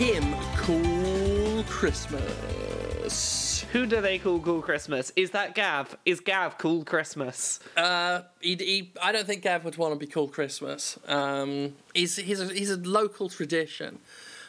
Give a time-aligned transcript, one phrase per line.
[0.00, 3.66] him Cool Christmas.
[3.70, 5.12] Who do they call Cool Christmas?
[5.14, 5.94] Is that Gav?
[6.06, 7.60] Is Gav Cool Christmas?
[7.76, 10.98] Uh, he, he, I don't think Gav would want to be called Christmas.
[11.06, 13.98] Um, he's, he's, a, he's a local tradition.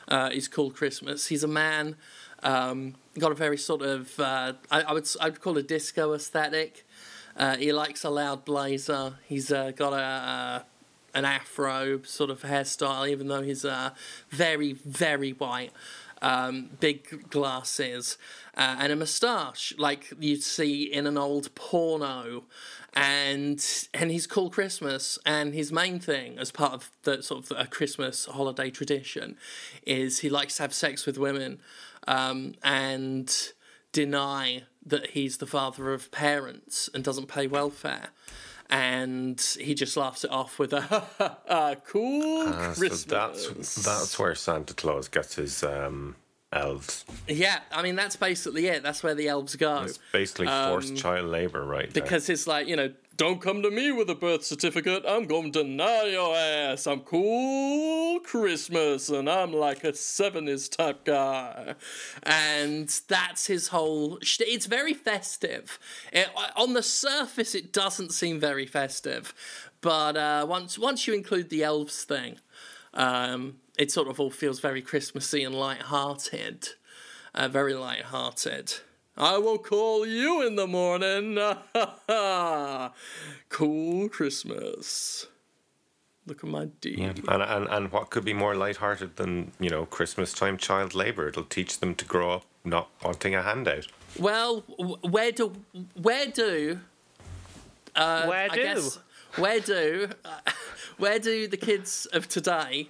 [0.08, 1.28] Uh, he's called Christmas.
[1.28, 1.98] He's a man,
[2.44, 6.14] um, got a very sort of, uh, I, I, would, I would call it disco
[6.14, 6.88] aesthetic.
[7.36, 9.16] Uh, he likes a loud blazer.
[9.28, 10.66] He's uh, got a, a
[11.14, 13.92] an afro sort of hairstyle, even though he's uh,
[14.30, 15.72] very, very white.
[16.24, 18.16] Um, big glasses
[18.56, 22.44] uh, and a moustache, like you'd see in an old porno,
[22.94, 25.18] and and he's called Christmas.
[25.26, 29.36] And his main thing, as part of the sort of a Christmas holiday tradition,
[29.84, 31.60] is he likes to have sex with women,
[32.08, 33.36] um, and
[33.92, 38.10] deny that he's the father of parents and doesn't pay welfare
[38.72, 43.02] and he just laughs it off with a, cool uh, Christmas.
[43.04, 46.16] So that's that's where Santa Claus gets his um,
[46.54, 47.06] elves.
[47.28, 48.82] Yeah, I mean that's basically it.
[48.82, 49.84] That's where the elves go.
[49.84, 51.92] It's basically forced um, child labor, right?
[51.92, 52.34] Because there.
[52.34, 55.04] it's like you know, don't come to me with a birth certificate.
[55.08, 56.88] I'm going to deny your ass.
[56.88, 61.76] I'm cool Christmas, and I'm like a seventies type guy,
[62.24, 64.18] and that's his whole.
[64.24, 65.78] Sh- it's very festive.
[66.12, 69.36] It, on the surface, it doesn't seem very festive,
[69.82, 72.38] but uh, once once you include the elves thing.
[72.96, 76.70] Um, it sort of all feels very Christmassy and light-hearted,
[77.36, 78.74] uh, very light-hearted.
[79.18, 81.36] I will call you in the morning.
[83.50, 85.28] cool Christmas.
[86.26, 86.96] Look at my D.
[86.98, 87.14] Yeah.
[87.28, 91.28] And, and and what could be more light-hearted than you know Christmas time child labor?
[91.28, 93.88] It'll teach them to grow up not wanting a handout.
[94.20, 94.62] Well,
[95.02, 95.54] where do
[96.00, 96.80] where do
[97.96, 99.00] uh, where do I guess,
[99.36, 100.52] where do uh,
[100.98, 102.90] where do the kids of today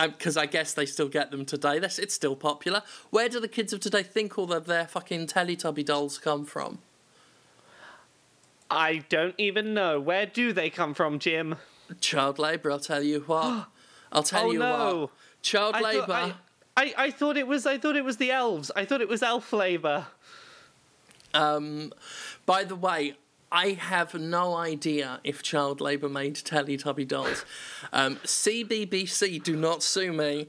[0.00, 1.78] because I guess they still get them today.
[1.78, 2.82] That's, it's still popular.
[3.10, 6.78] Where do the kids of today think all of their fucking Teletubby dolls come from?
[8.70, 10.00] I don't even know.
[10.00, 11.56] Where do they come from, Jim?
[12.00, 13.66] Child labour, I'll tell you what.
[14.12, 15.00] I'll tell oh, you no.
[15.00, 15.10] what.
[15.42, 16.12] Child labour.
[16.12, 16.34] I,
[16.76, 18.70] I, I thought it was I thought it was the elves.
[18.74, 20.06] I thought it was elf labour.
[21.34, 21.92] Um
[22.46, 23.14] by the way,
[23.52, 27.44] I have no idea if child labour made Teletubby dolls.
[27.92, 30.48] Um, CBBC, do not sue me.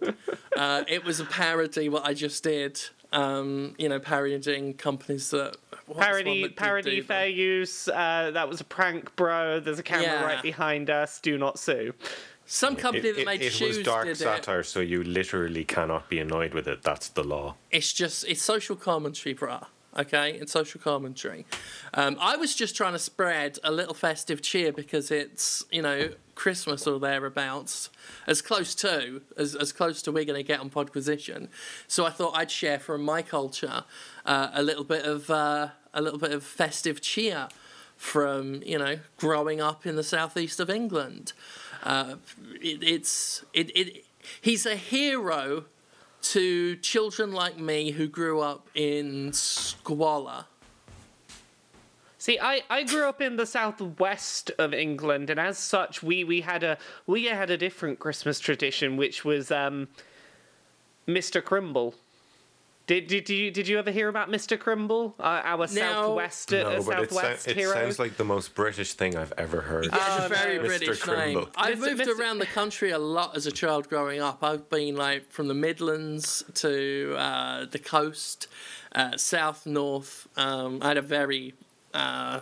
[0.55, 2.79] Uh, it was a parody, what I just did.
[3.11, 5.57] Um, you know, parodying companies that.
[5.97, 7.87] Parody, that parody, fair use.
[7.87, 9.59] Uh, that was a prank, bro.
[9.59, 10.23] There's a camera yeah.
[10.23, 11.19] right behind us.
[11.19, 11.93] Do not sue.
[12.45, 13.77] Some company it, that made it, shoes.
[13.77, 14.65] It was dark did satire, it.
[14.65, 16.83] so you literally cannot be annoyed with it.
[16.83, 17.55] That's the law.
[17.71, 19.65] It's just it's social commentary, brah
[19.97, 21.45] okay, in social commentary.
[21.93, 26.09] Um, I was just trying to spread a little festive cheer because it's, you know,
[26.35, 27.89] Christmas or thereabouts,
[28.27, 31.49] as close to, as, as close to we're going to get on Podquisition.
[31.87, 33.83] So I thought I'd share from my culture
[34.25, 37.47] uh, a little bit of, uh, a little bit of festive cheer
[37.95, 41.33] from, you know, growing up in the southeast of England.
[41.83, 42.15] Uh,
[42.55, 44.05] it, it's, it, it,
[44.41, 45.65] he's a hero
[46.23, 50.45] to children like me who grew up in squalor.
[52.17, 56.39] See, I, I grew up in the southwest of England, and as such, we, we
[56.41, 59.89] had a we had a different Christmas tradition, which was um,
[61.05, 61.43] Mr.
[61.43, 61.95] Crimble.
[62.85, 64.59] Did, did, did you did you ever hear about Mr.
[64.59, 67.71] Crimble, uh, our southwest no, uh, but southwest it, hero?
[67.71, 69.85] It sounds like the most British thing I've ever heard.
[69.85, 70.65] Yeah, it's a very no.
[70.65, 71.17] British Mr.
[71.17, 71.45] name.
[71.55, 71.97] I've Mr.
[71.97, 72.19] moved Mr.
[72.19, 74.43] around the country a lot as a child growing up.
[74.43, 78.47] I've been like from the Midlands to uh, the coast,
[78.93, 80.27] uh, south, north.
[80.35, 81.53] Um, I had a very
[81.93, 82.41] uh,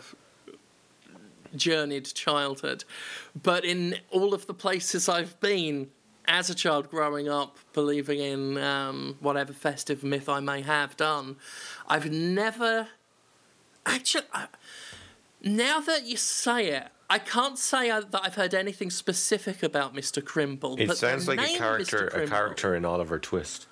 [1.55, 2.83] journeyed childhood,
[3.39, 5.91] but in all of the places I've been,
[6.27, 11.37] as a child growing up, believing in um, whatever festive myth I may have done,
[11.87, 12.87] I've never
[13.85, 14.25] actually.
[14.33, 14.47] I,
[15.43, 19.95] now that you say it, I can't say I, that I've heard anything specific about
[19.95, 20.23] Mr.
[20.23, 20.79] Crimble.
[20.79, 23.67] It sounds like a character, a character in Oliver Twist.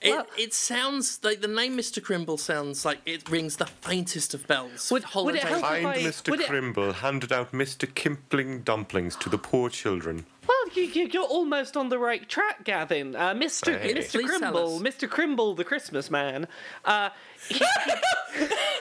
[0.00, 2.02] It, well, it sounds like the name Mr.
[2.02, 4.90] Crimble sounds like it rings the faintest of bells.
[4.92, 6.38] Would, would it help Kind I, Mr.
[6.46, 7.88] Crimble handed out Mr.
[7.88, 10.26] Kimpling dumplings to the poor children.
[10.46, 13.16] Well, you, are almost on the right track, Gavin.
[13.16, 13.78] Uh, Mr.
[13.80, 13.94] Hey.
[13.94, 14.24] Mr.
[14.24, 15.08] Crimble, Mr.
[15.08, 16.46] Crimble, the Christmas man.
[16.84, 17.10] Uh,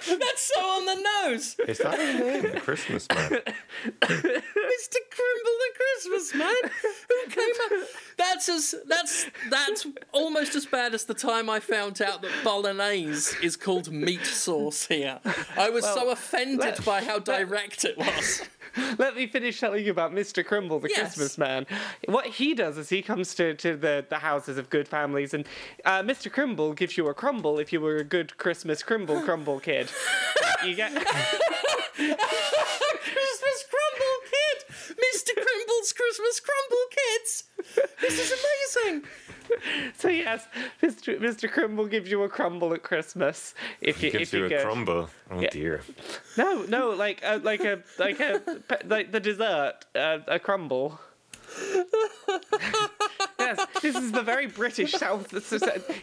[0.07, 1.55] That's so on the nose.
[1.67, 3.29] Is that his name, the Christmas man?
[3.29, 4.99] Mr.
[5.11, 6.71] Crimble, the Christmas man.
[7.09, 7.87] Who came up?
[8.17, 13.35] That's as that's that's almost as bad as the time I found out that bolognese
[13.43, 15.19] is called meat sauce here.
[15.57, 18.41] I was well, so offended by how direct it was.
[18.97, 20.45] let me finish telling you about Mr.
[20.45, 20.99] Crimble, the Yes.
[21.15, 21.65] Christmas man.
[22.07, 25.45] What he does is he comes to, to the, the houses of good families, and
[25.85, 26.31] uh, Mr.
[26.31, 29.89] Crimble gives you a crumble if you were a good Christmas Crimble Crumble kid.
[30.65, 30.91] You get.
[31.95, 34.57] Christmas Crumble Kid!
[34.97, 35.31] Mr.
[35.33, 37.43] Crimble's Christmas Crumble Kids!
[38.01, 39.03] This is amazing!
[39.97, 40.47] So yes,
[40.81, 41.19] Mr.
[41.19, 41.49] Mr.
[41.49, 44.61] Crimble gives you a crumble at Christmas if you Gives if you you a go.
[44.63, 45.09] crumble.
[45.31, 45.49] Oh Yeah.
[45.49, 45.81] dear.
[46.37, 48.41] No, no, like a like a like a
[48.85, 50.99] like the dessert, uh, a crumble.
[53.45, 55.31] yes, this is the very British South.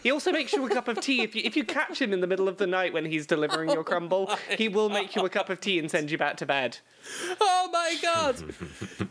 [0.01, 2.21] He also makes you a cup of tea if you if you catch him in
[2.21, 4.31] the middle of the night when he's delivering your oh crumble.
[4.57, 6.77] He will make you a cup of tea and send you back to bed.
[7.39, 8.43] Oh my god!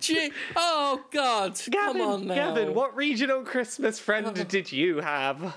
[0.00, 1.60] Gee, oh god!
[1.70, 2.34] Gavin, Come on now.
[2.34, 4.44] Gavin, what regional Christmas friend oh.
[4.44, 5.56] did you have?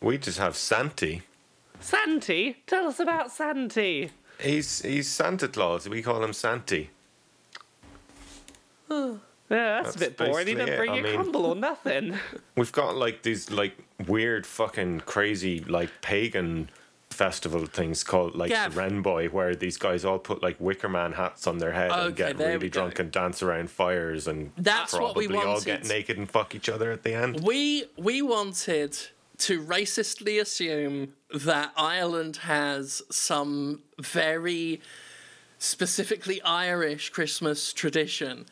[0.00, 1.22] We just have Santy.
[1.80, 4.10] Santy, tell us about Santy.
[4.40, 5.88] He's he's Santa Claus.
[5.88, 6.90] We call him Santy.
[9.50, 10.46] Yeah, that's, That's a bit boring.
[10.46, 10.76] He basically didn't it.
[10.76, 12.18] bring I mean- crumble or nothing.
[12.56, 16.70] We've got like these like weird fucking crazy like pagan
[17.10, 21.12] festival things called like the Wren Boy where these guys all put like wicker man
[21.12, 25.16] hats on their head and get really drunk and dance around fires and That's what
[25.16, 27.40] we probably all get naked and fuck each other at the end.
[27.42, 28.96] We we wanted
[29.38, 34.80] to racistly assume that Ireland has some very
[35.58, 38.46] specifically Irish Christmas tradition.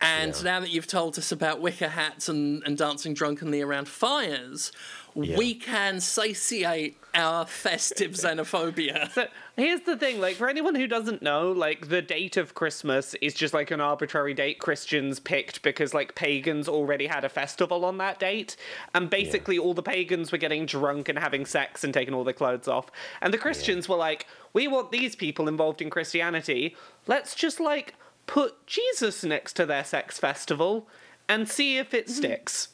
[0.00, 0.42] And Yeah.
[0.42, 4.70] now that you've told us about wicker hats and, and dancing drunkenly around fires,
[5.14, 9.10] we can satiate our festive xenophobia.
[9.10, 13.14] So here's the thing, like for anyone who doesn't know, like the date of Christmas
[13.20, 17.84] is just like an arbitrary date Christians picked because like pagans already had a festival
[17.84, 18.56] on that date,
[18.94, 22.32] and basically all the pagans were getting drunk and having sex and taking all their
[22.34, 22.86] clothes off,
[23.20, 26.76] and the Christians were like, we want these people involved in Christianity.
[27.08, 27.94] Let's just like
[28.28, 30.86] put Jesus next to their sex festival
[31.28, 32.68] and see if it sticks.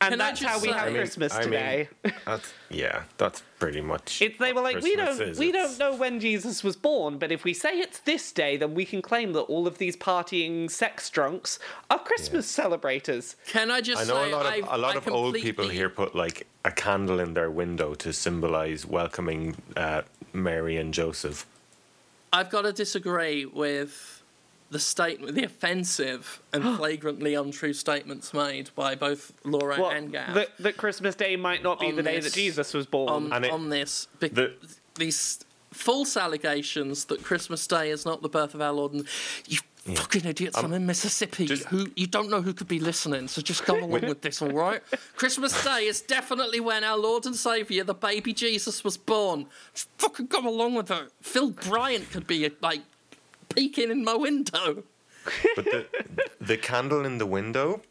[0.00, 1.88] And Can that's how we say- have I mean- Christmas I mean, today.
[2.26, 4.20] That's yeah, that's pretty much.
[4.26, 5.38] It's they were what like, we don't is.
[5.38, 8.56] we It's- don't know when Jesus was born, but if we say it's this day,
[8.56, 11.60] then we can claim that all of these partying sex drunks
[11.90, 13.36] are Christmas celebrators.
[13.46, 15.34] Can I just I know say, a lot of I, a lot I of old
[15.36, 20.02] people here put like a candle in their window to symbolize welcoming uh,
[20.32, 21.46] Mary and Joseph.
[22.32, 24.13] I've got to disagree with
[24.70, 30.34] the statement, the offensive and flagrantly untrue statements made by both Laura What, and Gav
[30.34, 33.08] that, that Christmas Day might not be On the day that Jesus was born.
[33.08, 34.08] on, And it- on this.
[34.20, 34.54] Be- the-
[34.96, 38.92] these false allegations that Christmas Day is not the birth of our Lord.
[38.92, 39.06] And
[39.48, 39.58] you
[39.94, 40.56] fucking idiots!
[40.56, 41.46] I'm um, in Mississippi.
[41.46, 44.40] just- who you don't know who could be listening, so just go along with this,
[44.40, 44.82] all right?
[45.16, 49.46] Christmas Day is definitely when our Lord and Savior, the baby Jesus, was born.
[49.74, 51.10] Just fucking go along with it.
[51.20, 52.80] Phil Bryant could be like
[53.54, 54.84] peeking in my window.
[55.56, 55.86] But the
[56.40, 57.82] the candle in the window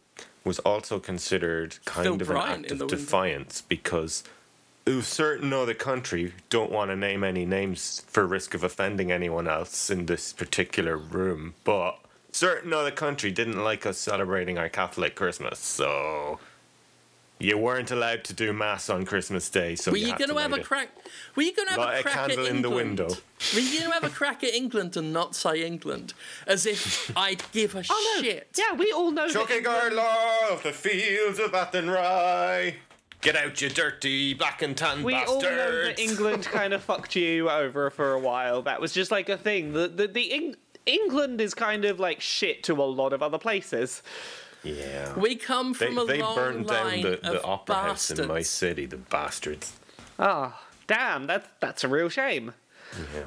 [0.43, 4.23] was also considered kind Phil of Bryant an act of defiance because
[4.85, 9.47] a certain other country don't want to name any names for risk of offending anyone
[9.47, 11.97] else in this particular room, but
[12.31, 16.39] certain other country didn't like us celebrating our Catholic Christmas, so
[17.39, 19.75] you weren't allowed to do mass on Christmas Day.
[19.75, 20.65] So Were you you going to have a it.
[20.65, 20.89] crack?
[21.35, 22.63] Were you going to have Light a a crack at candle in England?
[22.65, 23.07] the window.
[23.53, 26.13] Were you going to have a crack at England and not say England,
[26.47, 28.23] as if I'd give a Oh, no.
[28.23, 28.47] shit?
[28.57, 32.75] Yeah, we all know that Chucky England- Garlaw of the fields of Athenry.
[33.21, 37.15] Get out, you dirty black and tan We all know that England kind of fucked
[37.15, 38.61] you over for a while.
[38.63, 39.71] That was just like a thing.
[39.73, 43.37] The the, the Eng- England is kind of like shit to a lot of other
[43.37, 44.03] places.
[44.63, 45.13] Yeah.
[45.15, 48.09] We come They, from a they long burned down line the, the of opera house
[48.11, 48.49] in my bastards.
[48.49, 49.73] city, the bastards.
[50.17, 52.53] Ah, damn, that's that's a real shame.
[52.93, 53.23] Yeah.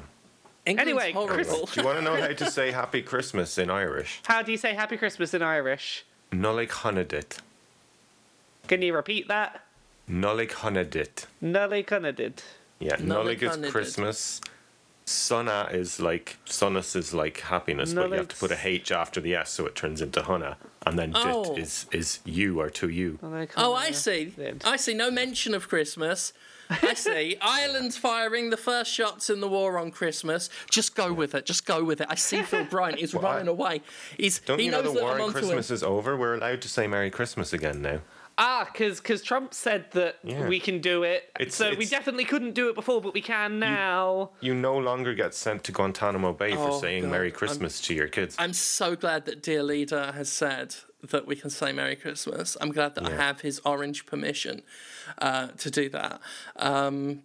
[0.65, 1.65] England's Anyway, horrible.
[1.67, 4.19] Do you want to know how to say Happy Christmas in Irish?
[4.25, 6.03] How do you say Happy Christmas in Irish?
[6.31, 7.37] Nollaig Shona Duit.
[8.67, 9.63] Can you repeat that?
[10.09, 11.25] Nollaig Shona Duit.
[11.41, 12.39] Nully Cunadid.
[12.79, 13.71] Yeah, Nolig Nolig is Honadit.
[13.71, 14.41] Christmas.
[15.07, 19.21] Sunna is like Sunus is like happiness, but you have to put a H after
[19.21, 20.57] the S so it turns into Hunna.
[20.85, 21.55] And then Oh.
[21.55, 23.17] dit is is you or to you.
[23.55, 24.33] Oh, I see.
[24.65, 24.93] I see.
[24.93, 26.33] No mention of Christmas.
[26.69, 27.37] I see.
[27.41, 30.49] Ireland's firing the first shots in the war on Christmas.
[30.69, 31.45] Just go with it.
[31.45, 32.07] Just go with it.
[32.09, 32.99] I see Phil Bryant.
[32.99, 33.81] He's running away.
[34.17, 34.39] He's.
[34.39, 36.17] Don't he you know knows the war on Christmas is over?
[36.17, 38.01] We're allowed to say Merry Christmas again now.
[38.39, 40.47] Ah, because because Trump said that Yeah.
[40.47, 41.31] we can do it.
[41.39, 44.31] It's- so we definitely couldn't do it before, but we can now.
[44.41, 47.11] You no longer get sent to Guantanamo Bay for Oh, saying God.
[47.11, 48.35] Merry Christmas to your kids.
[48.37, 52.55] I'm so glad that dear leader has said that we can say Merry Christmas.
[52.61, 54.61] I'm glad that I have his orange permission
[55.19, 56.19] uh, to do that.
[56.57, 57.23] Um,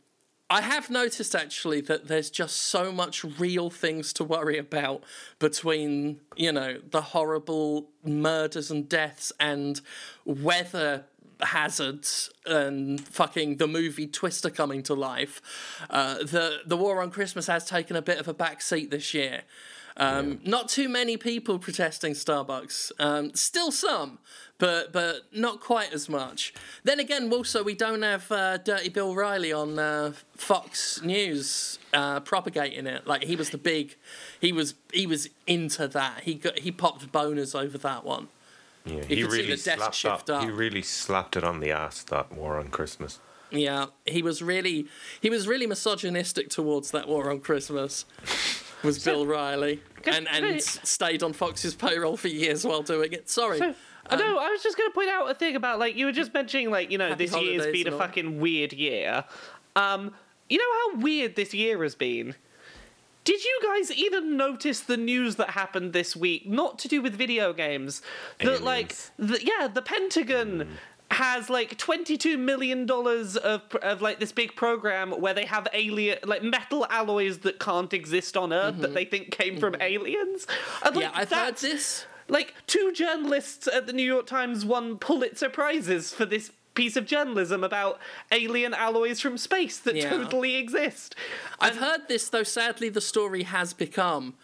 [0.52, 5.02] I have noticed actually that there's just so much real things to worry about
[5.38, 9.80] between, you know, the horrible murders and deaths and
[10.26, 11.06] weather
[11.40, 15.40] hazards and fucking the movie Twister coming to life.
[15.88, 19.44] Uh, the the war on Christmas has taken a bit of a backseat this year.
[19.96, 22.92] Um, Not too many people protesting Starbucks.
[22.98, 24.18] Um, still some,
[24.58, 26.54] but but not quite as much.
[26.84, 32.20] Then again, also we don't have uh, Dirty Bill O'Reilly on uh, Fox News uh,
[32.20, 33.06] propagating it.
[33.06, 33.96] Like he was the big,
[34.40, 36.20] he was he was into that.
[36.20, 38.28] He got he popped boners over that one.
[38.84, 40.44] Yeah, he could see really the desk slapped that, up.
[40.44, 43.18] He really slapped it on the ass that war on Christmas.
[43.50, 44.86] Yeah, he was really
[45.20, 48.04] he was really misogynistic towards that war on Christmas.
[48.82, 53.28] Was Bill O'Reilly and and stayed on Fox's payroll for years while doing it.
[53.30, 53.58] Sorry.
[53.58, 53.74] So,
[54.08, 54.38] I know.
[54.38, 56.70] I was just going to point out a thing about like you were just mentioning
[56.70, 59.24] like you know this year's been a fucking weird year.
[59.76, 60.14] Um,
[60.48, 62.34] you know how weird this year has been.
[63.24, 66.48] Did you guys even notice the news that happened this week?
[66.48, 68.02] Not to do with video games.
[68.40, 70.76] That like, the, yeah, the Pentagon.
[71.12, 76.18] Has like twenty-two million dollars of of like this big program where they have alien
[76.24, 78.94] like metal alloys that can't exist on Earth that mm-hmm.
[78.94, 79.82] they think came from mm-hmm.
[79.82, 80.46] aliens.
[80.82, 82.06] And, like, yeah, I've heard this.
[82.28, 87.04] like two journalists at the New York Times won Pulitzer prizes for this piece of
[87.04, 88.00] journalism about
[88.30, 90.08] alien alloys from space that Yeah.
[90.08, 91.14] totally exist.
[91.60, 92.42] I've heard this though.
[92.44, 94.34] Sadly, the story has become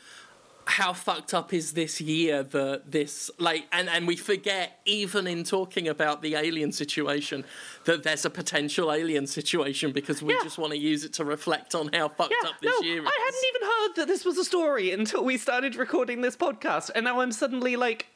[0.70, 5.42] how fucked up is this year that this like and and we forget even in
[5.42, 7.42] talking about the alien situation
[7.86, 10.40] that there's a potential alien situation because we Yeah.
[10.42, 13.02] just want to use it to reflect on how fucked Yeah, up this no, year
[13.02, 13.08] is.
[13.08, 16.90] I hadn't even heard that this was a story until we started recording this podcast,
[16.94, 18.06] and now I'm suddenly like,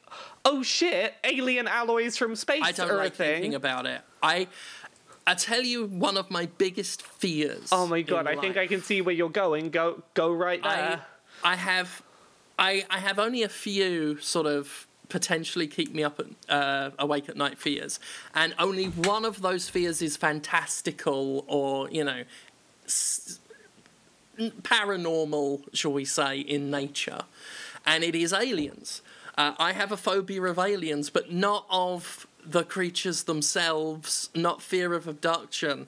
[0.45, 4.01] oh shit, alien alloys from space I don't like thinking about it.
[4.21, 4.47] I
[5.25, 7.69] I tell you one of my biggest fears.
[7.71, 8.57] oh my god, I think.
[8.57, 9.71] I can see where you're going.
[9.71, 11.01] Go, go right I there.
[11.43, 12.03] I have
[12.57, 17.29] I I have only a few sort of potentially keep me up at, uh, awake
[17.29, 17.99] at night fears,
[18.33, 22.23] and only one of those fears is fantastical or you know
[22.85, 23.39] s-
[24.39, 27.21] paranormal, shall we say, in nature,
[27.85, 29.01] and it is aliens.
[29.37, 34.93] Uh, I have a phobia of aliens, but not of the creatures themselves, not fear
[34.93, 35.87] of abduction.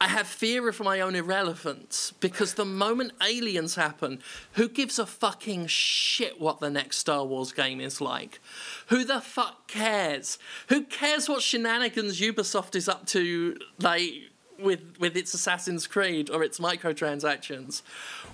[0.00, 4.20] I have fear of my own irrelevance because the moment aliens happen,
[4.52, 8.40] who gives a fucking shit what the next Star Wars game is like?
[8.88, 10.38] Who the fuck cares?
[10.68, 16.42] Who cares what shenanigans Ubisoft is up to, like with with its Assassin's Creed or
[16.42, 17.82] its microtransactions?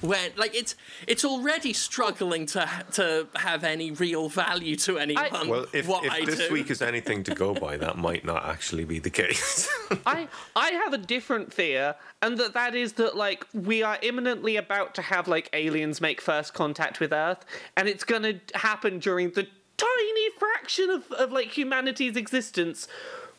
[0.01, 0.75] Where like it's
[1.07, 5.49] it's already struggling to to have any real value to anyone.
[5.49, 6.53] Well, if, what if I this do.
[6.53, 9.69] week is anything to go by, that might not actually be the case.
[10.07, 14.57] I I have a different fear, and that that is that like we are imminently
[14.57, 17.45] about to have like aliens make first contact with Earth,
[17.77, 22.87] and it's gonna happen during the tiny fraction of, of like humanity's existence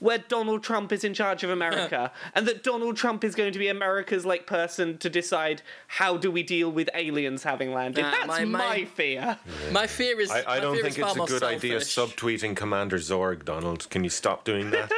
[0.03, 3.59] where Donald Trump is in charge of America, and that Donald Trump is going to
[3.59, 8.01] be America's like person to decide how do we deal with aliens having landed.
[8.01, 9.39] Nah, That's my- my, my- fear.
[9.71, 11.43] my fear is I, I my don't fear think is far it's a more good
[11.43, 12.15] idea selfish.
[12.17, 13.89] subtweeting Commander Zorg, Donald.
[13.89, 14.91] Can you stop doing that?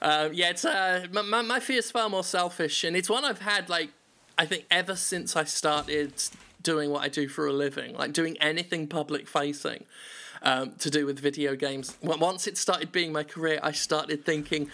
[0.00, 3.24] Um, yeah, it's uh, my, my, my fear is far more selfish, and it's one
[3.24, 3.90] I've had like
[4.38, 6.12] I think ever since I started
[6.62, 9.84] doing what I do for a living, like doing anything public facing
[10.42, 11.96] um, to do with video games.
[12.02, 14.70] Once it started being my career, I started thinking.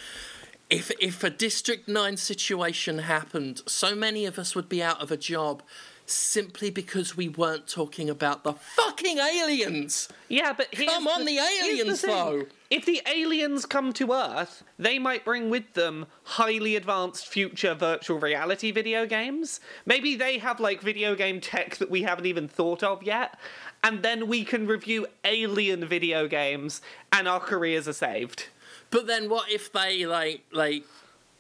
[0.71, 5.11] If, if a District 9 situation happened, so many of us would be out of
[5.11, 5.63] a job
[6.07, 10.09] simply because we weren't talking about the fucking aliens.
[10.29, 12.11] Yeah, but Come on, the here's aliens, thing.
[12.11, 12.47] though.
[12.71, 18.19] If the aliens come to Earth, they might bring with them highly advanced future virtual
[18.19, 19.61] reality video games.
[19.87, 23.39] Maybe they have like video game tech that we haven't even thought of yet.
[23.85, 26.81] And then we can review alien video games
[27.13, 28.47] and our careers are saved.
[28.91, 30.85] But then what if they like like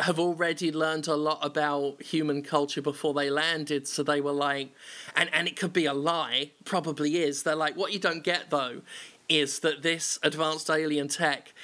[0.00, 3.88] have already learned a lot about human culture before they landed?
[3.88, 4.68] So they were like
[5.16, 7.44] and and it could be a lie probably is.
[7.44, 8.82] They're like what you don't get though
[9.26, 11.54] is that this advanced alien tech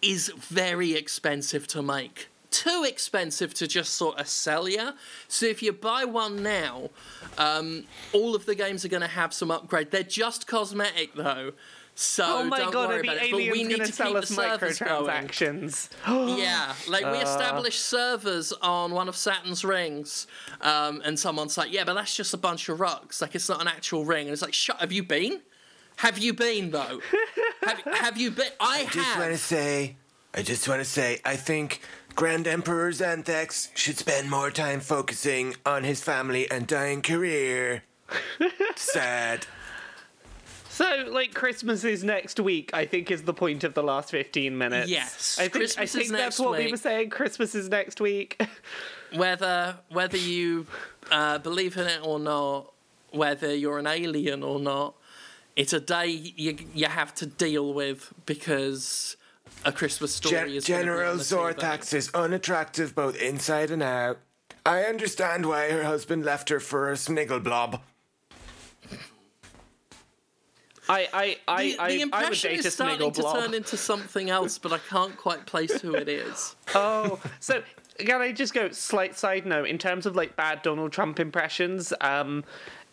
[0.00, 4.90] is very expensive to make too expensive to just sort of sell you
[5.28, 6.90] so if you buy one now
[7.38, 11.52] um, all of the games are going to have some upgrade they're just cosmetic though
[11.94, 13.30] so oh my don't god, worry are the about it.
[13.30, 15.06] But we need gonna to sell keep us the servers going.
[15.10, 15.88] microtransactions?
[16.38, 17.22] Yeah, like we Uh.
[17.22, 20.26] established servers on one of Saturn's rings,
[20.62, 23.20] um, and someone's like, "Yeah, but that's just a bunch of rocks.
[23.20, 24.76] Like it's not an actual ring." And it's like, "Shut.
[24.76, 24.80] Up.
[24.80, 25.42] Have you been?
[25.96, 27.00] Have you been though?
[27.62, 28.50] have, have you been?
[28.58, 29.96] I just want to say,
[30.34, 31.82] I just want to say, I think
[32.14, 37.84] Grand Emperor Xanthex should spend more time focusing on his family and dying career.
[38.76, 39.46] Sad.
[40.68, 44.56] So, like, Christmas is next week, I think is the point of the last 15
[44.56, 44.90] minutes.
[44.90, 46.70] Yes, I think, Christmas I think is that's next what we week.
[46.70, 47.10] were saying.
[47.10, 48.42] Christmas is next week.
[49.14, 50.66] whether whether you
[51.10, 52.72] uh, believe in it or not,
[53.10, 54.94] whether you're an alien or not,
[55.56, 59.16] it's a day you you have to deal with because
[59.64, 61.54] a Christmas story Gen- is General on the TV.
[61.54, 64.18] Zorthax is unattractive both inside and out.
[64.64, 67.80] I understand why her husband left her for a sniggle blob.
[70.88, 73.36] I, I, I, The, I, the I would impression date a is starting to blob.
[73.38, 76.56] turn into something else, but I can't quite place who it is.
[76.74, 77.62] Oh, so
[77.98, 81.92] can I just go slight side note in terms of like bad Donald Trump impressions?
[82.00, 82.44] Um,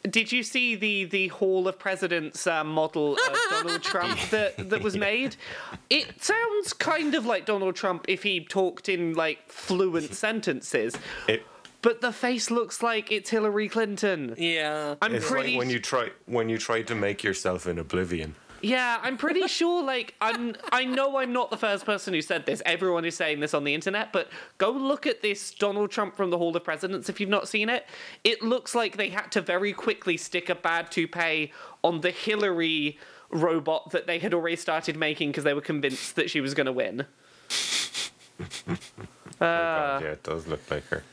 [0.03, 4.81] did you see the the Hall of Presidents uh, model of Donald Trump that that
[4.81, 5.35] was made?
[5.89, 10.95] It sounds kind of like Donald Trump if he talked in like fluent sentences,
[11.27, 11.45] It,
[11.81, 14.35] but the face looks like it's Hillary Clinton.
[14.37, 14.95] Yeah.
[15.01, 18.35] I'm it's pretty like when you try when you try to make yourself in oblivion.
[18.61, 19.83] Yeah, I'm pretty sure.
[19.83, 20.55] Like, I'm.
[20.71, 22.61] I know I'm not the first person who said this.
[22.65, 24.11] Everyone is saying this on the internet.
[24.11, 27.47] But go look at this Donald Trump from the Hall of Presidents if you've not
[27.47, 27.85] seen it.
[28.23, 31.51] It looks like they had to very quickly stick a bad toupee
[31.83, 32.97] on the Hillary
[33.29, 36.65] robot that they had already started making because they were convinced that she was going
[36.65, 37.05] to win.
[38.39, 38.75] oh
[39.39, 41.03] God, yeah, it does look like her.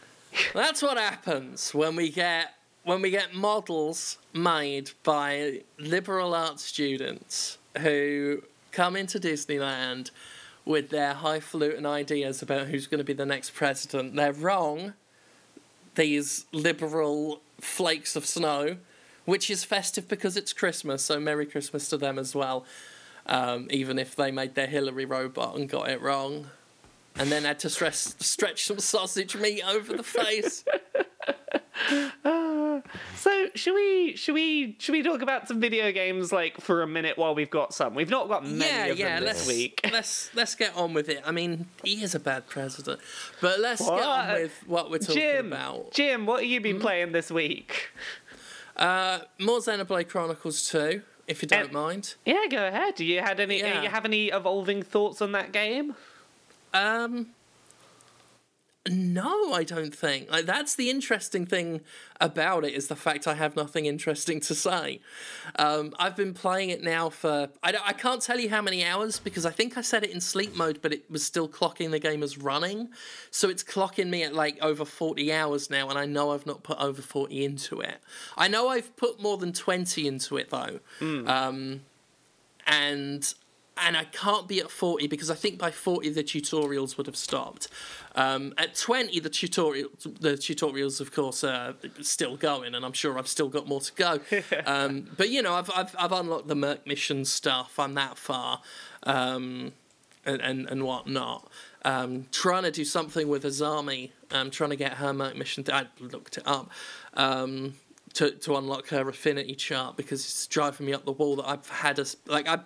[0.54, 2.55] That's what happens when we get
[2.86, 8.40] when we get models made by liberal arts students who
[8.70, 10.12] come into Disneyland
[10.64, 14.14] with their highfalutin ideas about who's going to be the next president.
[14.14, 14.92] They're wrong.
[15.96, 18.76] These liberal flakes of snow,
[19.24, 22.64] which is festive because it's Christmas, so Merry Christmas to them as well.
[23.26, 26.50] Um, even if they made their Hillary robot and got it wrong,
[27.16, 30.64] and then had to stress, stretch some sausage meat over the face.
[33.16, 36.86] So should we should we should we talk about some video games like for a
[36.86, 37.94] minute while we've got some?
[37.94, 39.16] We've not got many yeah, of yeah.
[39.16, 39.80] them Let's this week.
[39.92, 41.22] let's let's get on with it.
[41.24, 43.00] I mean, he is a bad president,
[43.40, 45.90] but let's get on with what we're talking Jim, about.
[45.92, 47.90] Jim, what have you been playing this week?
[48.76, 52.14] Uh, more Xenoblade Chronicles Two, if you don't Um, mind.
[52.24, 52.94] Yeah, go ahead.
[52.96, 53.58] Do you had any?
[53.58, 53.82] Yeah.
[53.82, 55.96] You have any evolving thoughts on that game?
[56.74, 57.28] Um,
[58.90, 60.30] no, I don't think.
[60.30, 61.80] Like that's the interesting thing
[62.20, 65.00] about it is the fact I have nothing interesting to say.
[65.58, 68.84] Um, I've been playing it now for I, don't- I can't tell you how many
[68.84, 71.90] hours because I think I set it in sleep mode, but it was still clocking
[71.90, 72.88] the game as running,
[73.30, 76.62] so it's clocking me at like over forty hours now, and I know I've not
[76.62, 77.98] put over forty into it.
[78.36, 80.80] I know I've put more than twenty into it though.
[81.28, 81.82] Um,
[82.66, 83.34] and
[83.78, 87.16] and I can't be at 40 because I think by 40 the tutorials would have
[87.16, 87.68] stopped.
[88.14, 93.18] Um, at 20 the tutorial the tutorials of course are still going and I'm sure
[93.18, 94.20] I've still got more to go.
[94.66, 97.78] um, but you know I've, I've I've unlocked the Merc mission stuff.
[97.78, 98.60] I'm that far.
[99.02, 99.72] Um,
[100.24, 101.48] and, and, and whatnot.
[101.84, 104.10] Um, trying to do something with Azami.
[104.32, 105.64] Um, trying to get her Merc mission.
[105.72, 106.70] I looked it up.
[107.14, 107.74] Um,
[108.14, 111.68] to, to unlock her affinity chart because it's driving me up the wall that I've
[111.68, 112.60] had a like I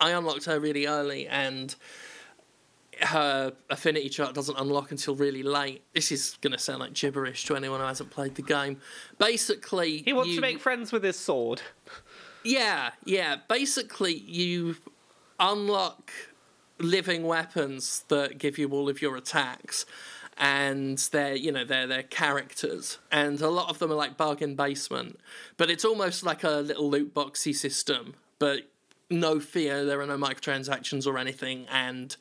[0.00, 1.74] I unlocked her really early and
[3.02, 5.82] her affinity chart doesn't unlock until really late.
[5.94, 8.78] This is going to sound like gibberish to anyone who hasn't played the game.
[9.18, 11.62] Basically, He wants you- to make friends with his sword.
[12.42, 13.36] yeah, yeah.
[13.48, 14.76] Basically, you
[15.38, 16.12] unlock
[16.78, 19.86] living weapons that give you all of your attacks,
[20.36, 24.54] and they're you know they're they're characters, and a lot of them are like bargain
[24.56, 25.18] basement.
[25.56, 28.69] But it's almost like a little loot boxy system, but
[29.10, 32.16] no fear, there are no microtransactions or anything, and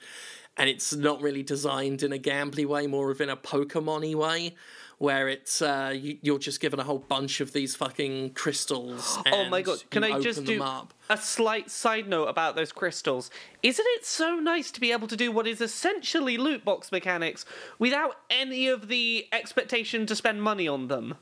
[0.57, 4.55] and it's not really designed in a gambly way, more of in a Pokemon-y way.
[4.97, 9.17] Where it's uh, you, you're just given a whole bunch of these fucking crystals.
[9.31, 9.81] Oh my god!
[9.91, 10.93] Can I just do up.
[11.09, 13.31] a slight side note about those crystals?
[13.63, 17.45] Isn't it so nice to be able to do what is essentially loot box mechanics
[17.77, 21.15] without any of the expectation to spend money on them?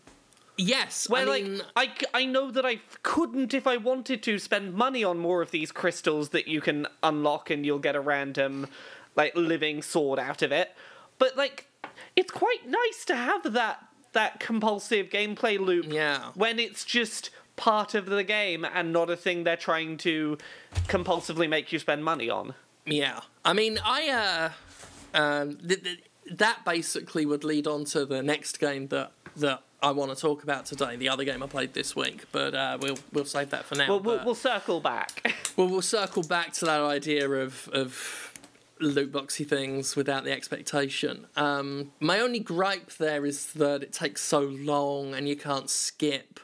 [0.57, 4.39] Yes, Where I mean, like I, I know that I couldn't if I wanted to
[4.39, 7.99] spend money on more of these crystals that you can unlock and you'll get a
[8.01, 8.67] random
[9.15, 10.71] like living sword out of it.
[11.19, 11.67] But like
[12.15, 16.31] it's quite nice to have that that compulsive gameplay loop Yeah.
[16.33, 20.37] when it's just part of the game and not a thing they're trying to
[20.87, 22.53] compulsively make you spend money on.
[22.85, 23.21] yeah.
[23.45, 28.59] I mean, I uh, um, th- th- that basically would lead on to the next
[28.59, 30.95] game that that I want to talk about today.
[30.95, 33.87] The other game I played this week, but uh, we'll we'll save that for now.
[33.89, 35.33] Well, we'll, we'll circle back.
[35.57, 38.31] Well, we'll circle back to that idea of of
[38.79, 41.25] loot boxy things without the expectation.
[41.35, 46.39] Um, my only gripe there is that it takes so long and you can't skip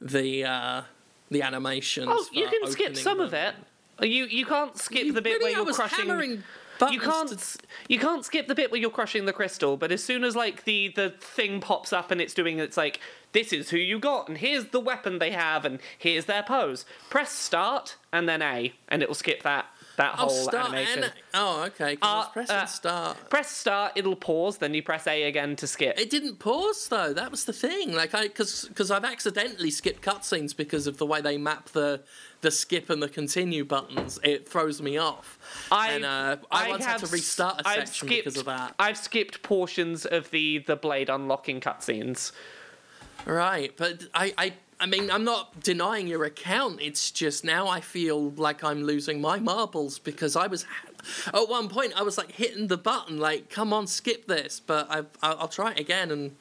[0.00, 0.82] the uh,
[1.30, 2.08] the animations.
[2.10, 3.54] Oh, you can skip some of it.
[4.02, 5.54] You you can't skip You the bit really?
[5.54, 6.08] where you're crushing.
[6.08, 6.42] hammering
[6.90, 7.56] You can't
[7.88, 10.64] you can't skip the bit where you're crushing the crystal, but as soon as like
[10.64, 13.00] the the thing pops up and it's doing it's like
[13.32, 16.84] this is who you got and here's the weapon they have and here's their pose.
[17.10, 21.04] Press start and then A and it will skip that that Oh, whole start animation.
[21.04, 21.96] and oh, okay.
[22.02, 23.30] I Uh, pressing uh, start.
[23.30, 25.98] Press start, it'll pause, then you press A again to skip.
[25.98, 27.12] It didn't pause though.
[27.12, 27.94] That was the thing.
[27.94, 32.02] Like I, because because I've accidentally skipped cutscenes because of the way they map the
[32.42, 34.18] the skip and the continue buttons.
[34.22, 35.38] It throws me off.
[35.72, 38.38] I and uh, I, once had have to s- restart a I've section skipped, because
[38.40, 38.74] of that.
[38.78, 42.32] I've skipped portions of the the blade unlocking cutscenes.
[43.24, 46.80] Right, but I, I, I mean, I'm not denying your account.
[46.82, 50.66] It's just now I feel like I'm losing my marbles because I was,
[51.32, 54.60] at one point, I was like hitting the button, like, come on, skip this.
[54.60, 56.36] But I've, I'll, I'll try it again, and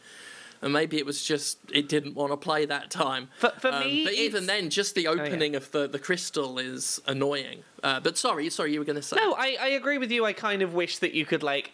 [0.61, 3.29] and maybe it was just it didn't want to play that time.
[3.37, 6.59] For- for Um, me, but even it's- then, just the opening of the the crystal
[6.59, 7.63] is annoying.
[7.83, 9.15] Uh, but sorry, sorry, you were going to say.
[9.15, 10.25] No, I, I agree with you.
[10.25, 11.71] I kind of wish that you could like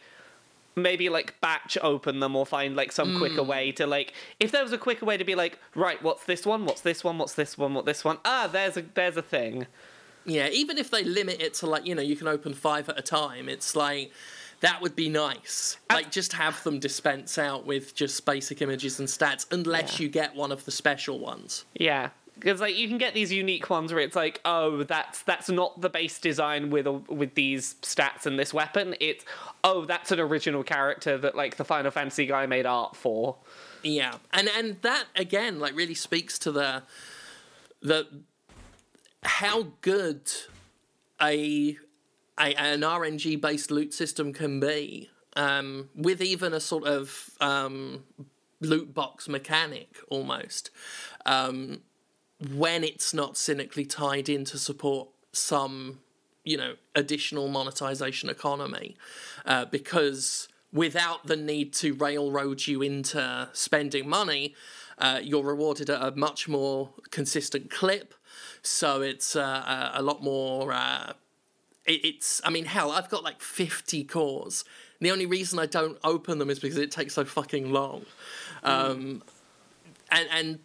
[0.75, 3.17] maybe like batch open them or find like some Hmm.
[3.19, 6.23] quicker way to like if there was a quicker way to be like right what's
[6.25, 9.17] this one what's this one what's this one what this one ah there's a there's
[9.17, 9.67] a thing
[10.23, 12.97] Yeah, even if they limit it to like you know you can open five at
[12.99, 14.11] a time, it's like
[14.59, 15.77] that would be nice.
[15.91, 20.03] Like just have them dispense out with just basic images and stats, unless Yeah.
[20.03, 21.65] you get one of the special ones.
[21.73, 25.49] yeah because like you can get these unique ones where it's like oh that's that's
[25.49, 28.95] not the base design with a, with these stats and this weapon.
[28.99, 29.23] It's
[29.63, 33.37] oh that's an original character that like the final fantasy guy made art for.
[33.83, 36.83] Yeah, and and that again like really speaks to the
[37.81, 38.07] the
[39.23, 40.31] how good
[41.21, 41.77] a,
[42.39, 48.03] a an RNG based loot system can be um, with even a sort of um,
[48.59, 50.71] loot box mechanic almost.
[51.25, 51.81] Um,
[52.55, 55.99] when it's not cynically tied in to support some
[56.43, 58.95] you know additional monetization economy
[59.45, 64.55] uh, because without the need to railroad you into spending money
[65.01, 68.13] uh, you're rewarded at a much more consistent clip.
[68.61, 71.13] So it's uh, a, lot more uh,
[71.85, 74.63] it, it's i mean hell i've got like 50 cores.
[74.99, 78.05] The only reason i don't open them is because it takes so fucking long.
[78.63, 79.23] Um,
[80.11, 80.59] and and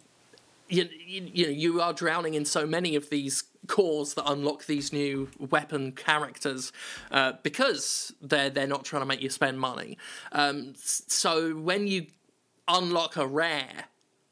[0.69, 4.93] you, you, know you are drowning in so many of these cores that unlock these
[4.93, 6.71] new weapon characters
[7.11, 9.97] uh, because they're they're not trying to make you spend money.
[10.31, 12.07] Um, so when you
[12.67, 13.85] unlock a rare,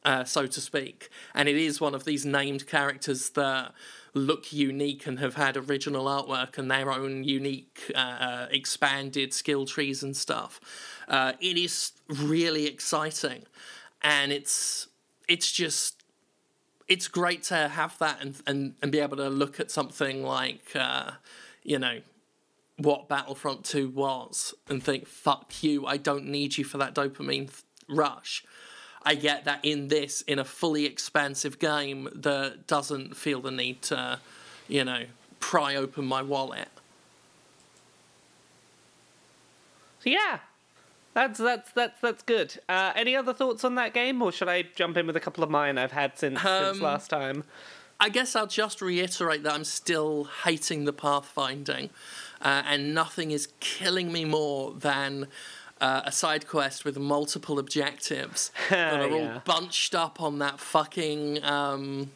[0.03, 3.73] uh, so to speak, and it is one of these named characters that
[4.13, 9.65] look unique and have had original artwork and their own unique uh, uh, expanded skill
[9.65, 10.59] trees and stuff,
[11.09, 13.43] uh, it is really exciting,
[14.01, 14.87] and it's
[15.27, 16.04] it's just
[16.87, 20.71] it's great to have that and, and, and be able to look at something like,
[20.75, 21.11] uh,
[21.63, 22.01] you know,
[22.77, 27.47] what Battlefront 2 was and think, fuck you, I don't need you for that dopamine
[27.47, 28.43] th- rush.
[29.03, 33.81] I get that in this, in a fully expansive game that doesn't feel the need
[33.83, 34.19] to,
[34.67, 35.03] you know,
[35.39, 36.67] pry open my wallet.
[39.99, 40.39] So yeah,
[41.15, 42.59] that's that's that's that's good.
[42.69, 45.43] Uh, any other thoughts on that game, or should I jump in with a couple
[45.43, 47.45] of mine I've had since since Um, last time?
[47.99, 51.89] I guess I'll just reiterate that I'm still hating the pathfinding,
[52.41, 55.27] uh, and nothing is killing me more than
[55.79, 61.41] uh, a side quest with multiple objectives that are all bunched up on that fucking
[61.45, 62.11] um,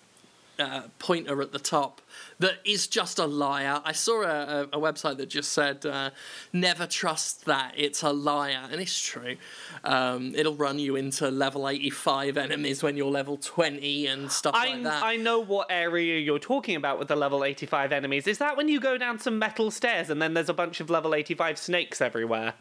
[0.60, 2.02] uh, pointer at the top.
[2.40, 3.82] That is just a liar.
[3.84, 6.12] I saw a, a, website that just said, uh,
[6.54, 7.74] "Never trust that.
[7.78, 9.38] It's a liar," and it's true.
[9.84, 14.74] Um, it'll run you into level eighty-five enemies when you're level twenty and stuff I
[14.74, 15.04] like that.
[15.04, 18.28] I know what area you're talking about with the level 85 enemies.
[18.28, 20.90] Is that when you go down some metal stairs and then there's a bunch of
[20.90, 22.54] level 85 snakes everywhere?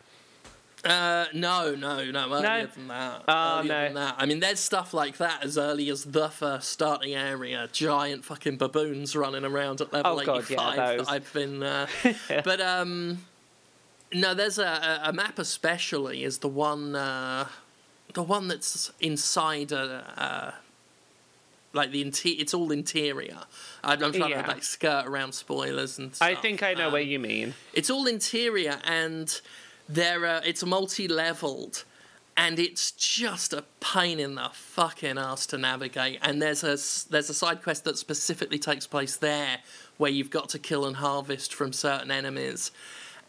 [0.84, 3.22] Uh, no, no, no, earlier than that.
[3.26, 3.84] Oh, earlier no.
[3.84, 4.14] than that.
[4.18, 7.68] I mean, there's stuff like that as early as the first starting area.
[7.72, 11.62] Giant fucking baboons running around at level Oh, God, yeah, 85 that I've been.
[11.62, 11.86] Uh,
[12.44, 13.24] But, um,
[14.14, 17.48] no, there's a, a, map especially is the one, uh,
[18.14, 20.04] the one that's inside a.
[20.16, 20.60] Uh,
[21.74, 23.36] like the inter- it's all interior.
[23.84, 24.42] I'm, I'm trying Yeah.
[24.42, 26.14] to like skirt around spoilers and.
[26.14, 26.26] Stuff.
[26.26, 27.54] I think I know Um, what you mean.
[27.74, 29.38] it's all interior and
[29.88, 31.84] there uh, it's multi-leveled
[32.36, 36.76] and it's just a pain in the fucking ass to navigate and there's a
[37.10, 39.58] there's a side quest that specifically takes place there
[39.96, 42.70] where you've got to kill and harvest from certain enemies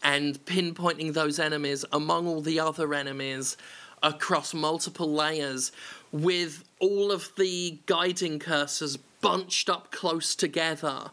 [0.02, 3.56] and pinpointing those enemies among all the other enemies
[4.02, 5.72] across multiple layers
[6.12, 11.10] with all of the guiding cursors bunched up close together,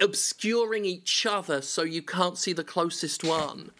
[0.00, 3.70] obscuring each other so you can't see the closest one.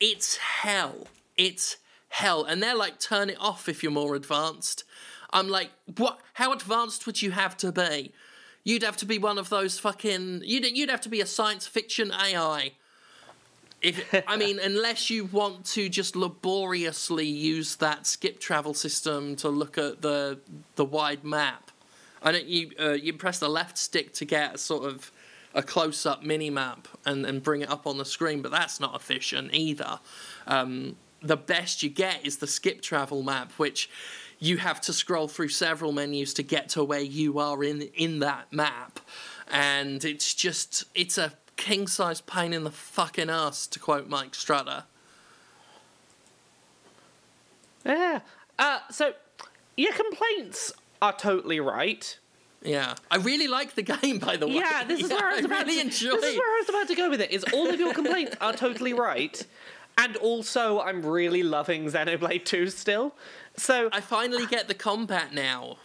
[0.00, 1.08] It's hell.
[1.36, 1.76] It's
[2.08, 2.44] hell.
[2.44, 4.84] And they're like, turn it off if you're more advanced.
[5.30, 6.20] I'm like, what?
[6.34, 8.12] How advanced would you have to be?
[8.64, 10.42] You'd have to be one of those fucking.
[10.44, 12.72] You'd you'd have to be a science fiction AI.
[13.80, 19.48] If I mean, unless you want to just laboriously use that skip travel system to
[19.48, 20.38] look at the
[20.76, 21.70] the wide map,
[22.22, 25.12] I don't you uh, you press the left stick to get a sort of
[25.58, 28.78] a close up mini map and, and bring it up on the screen, but that's
[28.78, 29.98] not efficient either.
[30.46, 33.90] Um, the best you get is the skip travel map, which
[34.38, 38.20] you have to scroll through several menus to get to where you are in in
[38.20, 39.00] that map,
[39.50, 44.36] and it's just it's a king size pain in the fucking ass to quote Mike
[44.36, 44.84] Strutter.
[47.84, 48.20] Yeah.
[48.60, 49.14] Uh, so
[49.76, 52.16] your complaints are totally right.
[52.62, 54.54] Yeah, I really like the game, by the way.
[54.54, 56.16] Yeah, this is where I was about really to, enjoy.
[56.16, 57.30] This is where I was about to go with it.
[57.30, 59.44] Is all of your complaints are totally right,
[59.96, 63.14] and also I'm really loving Xenoblade 2 still.
[63.56, 65.78] So I finally get the combat now.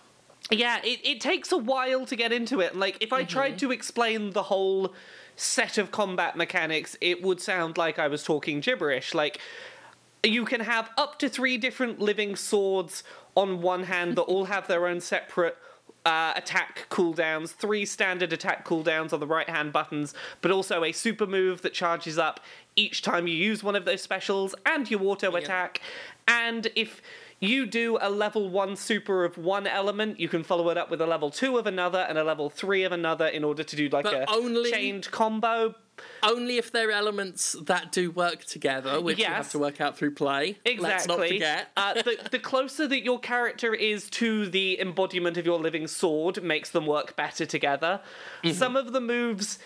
[0.52, 2.76] yeah, it, it takes a while to get into it.
[2.76, 3.30] Like if I mm-hmm.
[3.30, 4.94] tried to explain the whole
[5.36, 9.14] set of combat mechanics, it would sound like I was talking gibberish.
[9.14, 9.40] Like
[10.24, 13.04] you can have up to three different living swords
[13.36, 15.58] on one hand that all have their own separate
[16.06, 20.92] uh, attack cooldowns, three standard attack cooldowns on the right hand buttons, but also a
[20.92, 22.40] super move that charges up
[22.76, 25.82] each time you use one of those specials, and your auto attack.
[26.28, 27.02] And if
[27.44, 31.02] you do a level one super of one element, you can follow it up with
[31.02, 33.90] a level two of another and a level three of another in order to do
[33.90, 35.76] like But a only- chained combo.
[36.24, 40.16] Only if they're elements that do work together, which you have to work out through
[40.16, 40.58] play.
[40.66, 40.78] Exactly.
[40.80, 41.68] Let's not forget.
[41.78, 46.42] uh, the, the closer that your character is to the embodiment of your living sword
[46.44, 48.02] makes them work better together.
[48.44, 48.58] Mm-hmm.
[48.58, 49.60] Some of the moves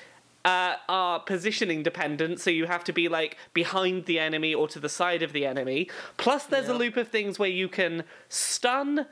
[0.48, 4.80] uh, are positioning dependent, so you have to be like behind the enemy or to
[4.80, 5.90] the side of the enemy.
[6.16, 9.06] Plus, there's a loop of things where you can stun,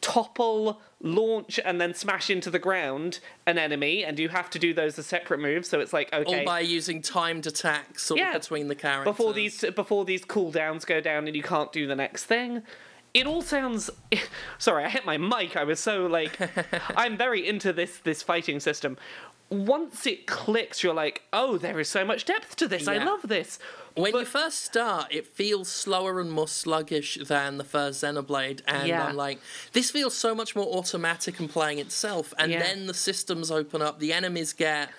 [0.00, 4.72] topple, launch, and then smash into the ground an enemy, and you have to do
[4.72, 5.68] those as separate moves.
[5.68, 8.34] So it's like okay, All by using timed attacks sort Yeah.
[8.34, 9.04] of between the characters.
[9.12, 12.62] before these before these cooldowns go down and you can't do the next thing.
[13.12, 13.90] It all sounds
[14.58, 15.56] sorry, I hit my mic.
[15.56, 16.38] I was so like
[16.96, 18.96] I'm very into this this fighting system.
[19.50, 22.86] Once it clicks, you're like, oh, there is so much depth to this.
[22.86, 23.58] I love this.
[23.96, 28.86] When you first start, it feels slower and more sluggish than the first Xenoblade, and
[28.86, 29.06] Yeah.
[29.06, 29.40] I'm like,
[29.72, 32.32] this feels so much more automatic and playing itself.
[32.38, 32.60] And Yeah.
[32.60, 34.90] then the systems open up, the enemies get.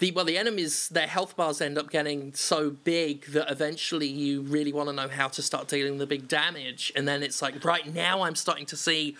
[0.00, 4.40] The, well, the enemies, their health bars end up getting so big that eventually you
[4.42, 6.92] really want to know how to start dealing the big damage.
[6.96, 9.16] And then it's like, right now I'm starting to see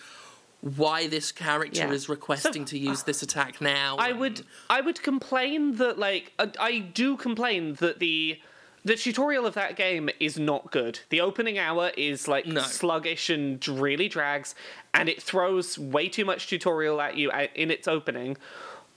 [0.65, 1.91] why this character Yeah.
[1.91, 3.97] is requesting So, to use this attack now.
[3.97, 8.39] I and- would I would complain that like uh, I do complain that the
[8.83, 10.99] the tutorial of that game is not good.
[11.09, 12.61] The opening hour is like No.
[12.61, 14.55] sluggish and really drags,
[14.93, 18.35] and it throws way too much tutorial at you in its opening.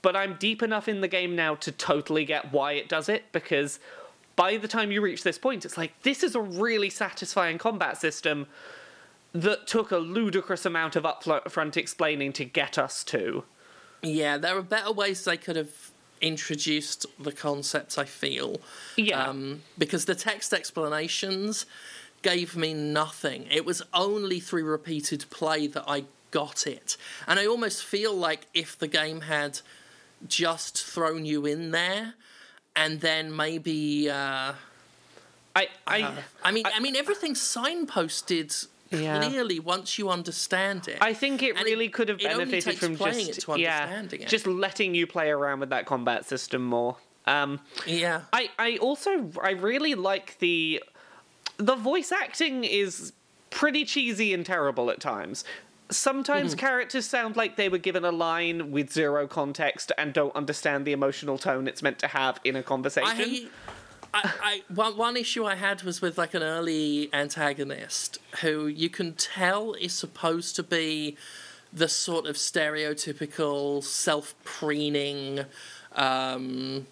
[0.01, 3.25] But I'm deep enough in the game now to totally get why it does it
[3.33, 3.79] because
[4.37, 7.99] by the time you reach this point, it's like this is a really satisfying combat
[7.99, 8.47] system
[9.33, 13.45] that took a ludicrous amount of upfront explaining to get us to.
[14.03, 18.61] Yeah, there are better ways they could have introduced the concepts, I feel.
[18.97, 19.29] Yeah.
[19.29, 21.67] Um, because the text explanations
[22.23, 23.47] gave me nothing.
[23.51, 26.97] It was only through repeated play that I got it.
[27.27, 29.61] And I almost feel like if the game had
[30.27, 32.15] just thrown you in there
[32.75, 34.09] and then maybe.
[34.09, 34.53] Uh,
[35.55, 36.13] I I.
[36.43, 39.23] I mean, I, mean, everything's signposted Yeah.
[39.23, 40.99] clearly once you understand it.
[41.01, 44.29] I think it really it- could have benefited from just yeah, understanding it.
[44.29, 46.97] just letting you play around with that combat system more.
[47.27, 48.23] Um, yeah.
[48.33, 50.83] I I also I really like the
[51.59, 53.13] the voice acting is
[53.51, 55.45] pretty cheesy and terrible at times.
[55.91, 56.59] Sometimes Mm-hmm.
[56.67, 60.93] characters sound like they were given a line with zero context and don't understand the
[60.93, 63.11] emotional tone it's meant to have in a conversation.
[63.21, 63.49] I.
[64.15, 68.89] I, I one, one issue I had was with like an early antagonist who you
[68.89, 71.17] can tell is supposed to be
[71.73, 75.45] the sort of stereotypical self-preening,
[75.95, 76.87] um,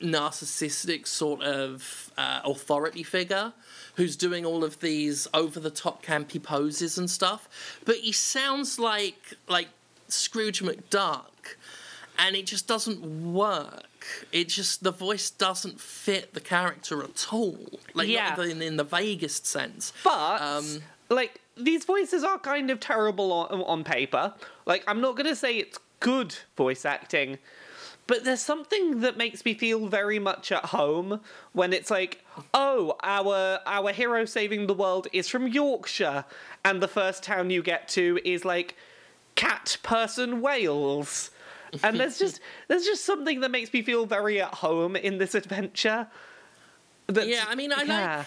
[0.00, 3.52] narcissistic sort of uh, authority figure
[3.96, 7.48] who's doing all of these over-the-top campy poses and stuff,
[7.84, 9.68] but he sounds like like
[10.08, 11.56] Scrooge McDuck
[12.18, 13.86] and it just doesn't work.
[14.32, 17.58] It just the voice doesn't fit the character at all.
[17.94, 18.34] Like Yeah.
[18.36, 19.92] not in, in the vaguest sense.
[20.02, 24.34] But Um, like these voices are kind of terrible on, on paper.
[24.66, 27.38] Like I'm not gonna say it's good voice acting,
[28.06, 31.20] but there's something that makes me feel very much at home
[31.52, 36.24] when it's like, oh, our our hero saving the world is from Yorkshire,
[36.64, 38.76] and the first town you get to is like
[39.36, 41.30] cat person Wales.
[41.82, 45.34] And there's just there's just something that makes me feel very at home in this
[45.34, 46.06] adventure.
[47.06, 48.26] That's- Yeah, I mean, I like-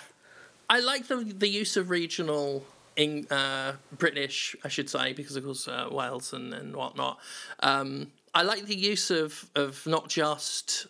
[0.70, 5.44] I like the the use of regional in uh, British, I should say, because of
[5.46, 7.20] course uh, Wales and and whatnot.
[7.62, 10.88] Um, I like the use of of not just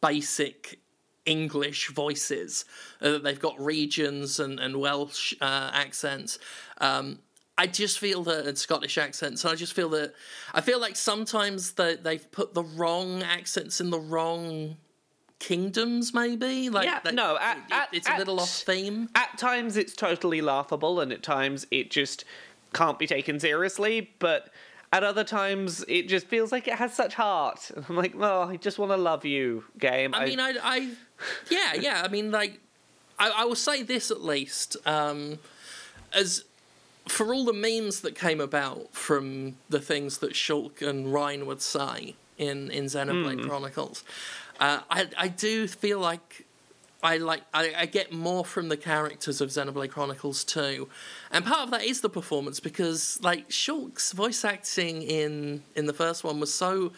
[0.00, 0.78] basic
[1.26, 2.64] English voices.
[3.02, 6.38] Uh, they've got regions and and Welsh uh, accents.
[6.78, 7.18] Um,
[7.58, 9.44] I just feel that Scottish accents.
[9.44, 10.14] And I just feel that
[10.54, 14.76] I feel like sometimes that they've put the wrong accents in the wrong
[15.38, 16.14] kingdoms.
[16.14, 19.08] Maybe like Yeah, that- no, at- it- at- it's a little at- off theme.
[19.14, 22.24] at times it's totally laughable and at times it just
[22.74, 24.50] can't be taken seriously but
[24.92, 28.42] at other times it just feels like it has such heart and i'm like oh
[28.42, 30.90] i just want to love you game I mean, I, I,
[31.50, 32.02] yeah, yeah.
[32.04, 32.60] I mean, like,
[33.18, 35.38] I, I will say this at least, um,
[36.12, 36.44] as
[37.08, 41.62] for all the memes that came about from the things that Shulk and Ryan would
[41.62, 44.04] say in in Xenoblade Chronicles,
[44.60, 46.44] uh, I I do feel like.
[47.00, 50.88] I like I, I get more from the characters of Xenoblade Chronicles too,
[51.30, 55.92] and part of that is the performance because like Shulk's voice acting in in the
[55.92, 56.90] first one was so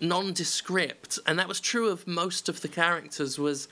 [0.00, 3.38] nondescript, and that was true of most of the characters.
[3.38, 3.68] Was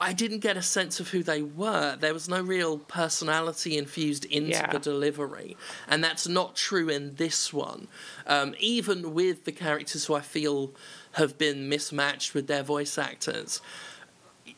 [0.00, 1.96] I didn't get a sense of who they were.
[1.96, 4.70] There was no real personality infused into Yeah.
[4.70, 5.56] the delivery,
[5.88, 7.88] and that's not true in this one.
[8.26, 10.72] Um, even with the characters who I feel
[11.12, 13.60] have been mismatched with their voice actors,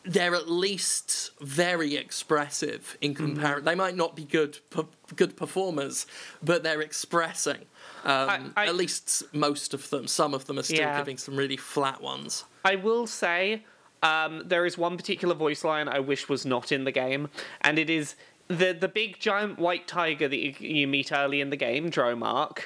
[0.05, 3.25] they're at least very expressive in Mm-hmm.
[3.27, 3.65] comparison.
[3.65, 6.07] They might not be good per- good performers,
[6.43, 7.67] but they're expressing.
[8.05, 10.07] Um, I- at least most of them.
[10.07, 10.99] Some of them are still Yeah.
[10.99, 12.45] giving some really flat ones.
[12.65, 13.65] I will say
[14.03, 17.29] um, there is one particular voice line I wish was not in the game,
[17.61, 18.17] and it is
[18.49, 22.65] the the big giant white tiger that you, you meet early in the game, Dromarch.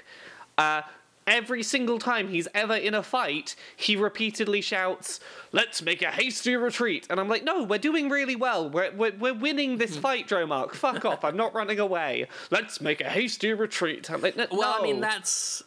[0.57, 0.83] Uh,
[1.27, 5.21] every single time he's ever in a fight, he repeatedly shouts,
[5.53, 8.71] "Let's make a hasty retreat!" And I'm like, "No, we're doing really well.
[8.71, 10.75] We're we're, we're winning this fight, Dromarch.
[10.75, 11.25] Fuck off!
[11.25, 12.29] I'm not running away.
[12.51, 15.63] Let's make a hasty retreat." I'm like, "No." Well, I mean that's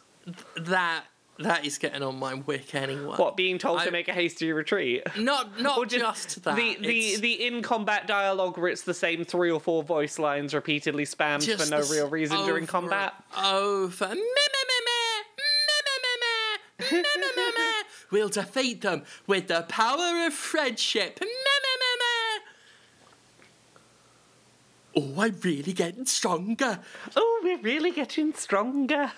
[0.56, 1.04] that
[1.38, 3.14] that is getting on my wick anyway.
[3.16, 5.02] what being told I- to make a hasty retreat.
[5.16, 6.56] Not not Or just, that.
[6.56, 10.54] The the, the in combat dialogue where it's the same three or four voice lines
[10.54, 13.14] repeatedly spammed for no real reason during combat.
[13.36, 14.08] Over.
[14.08, 15.22] Meh, meh, meh, meh.
[15.38, 16.96] Meh, meh, meh, meh.
[16.96, 17.82] Meh, meh, meh, meh.
[18.10, 21.18] We'll defeat them with the power of friendship.
[21.20, 22.44] Meh, meh, meh, meh.
[24.96, 26.80] Oh, I'm really getting stronger.
[27.14, 29.12] Oh, we're really getting stronger.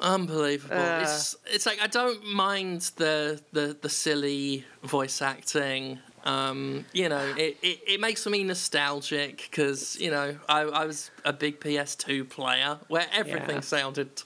[0.00, 0.76] Unbelievable.
[0.76, 1.00] Uh.
[1.02, 5.98] it's it's like I don't mind the the, the silly voice acting.
[6.24, 11.10] Um, you know, it, it, it makes me nostalgic because you know I, I was
[11.24, 13.60] a big PS2 player where everything Yeah.
[13.60, 14.22] sounded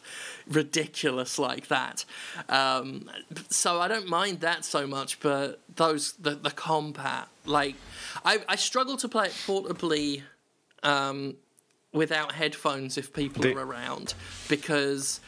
[0.49, 2.05] ridiculous like that.
[2.49, 3.09] Um,
[3.51, 7.77] so I don't mind that so much, but those the the combat like
[8.25, 10.23] I I struggle to play it portably
[10.83, 11.37] um,
[11.93, 14.15] without headphones if people The- are around
[14.49, 15.21] because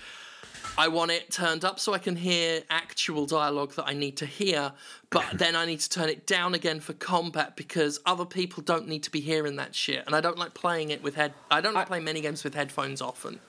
[0.76, 4.26] I want it turned up so I can hear actual dialogue that I need to
[4.26, 4.72] hear,
[5.10, 8.88] but then I need to turn it down again for combat because other people don't
[8.88, 11.32] need to be hearing that shit, and I don't like playing it with head.
[11.50, 13.40] I don't like I- playing many games with headphones often.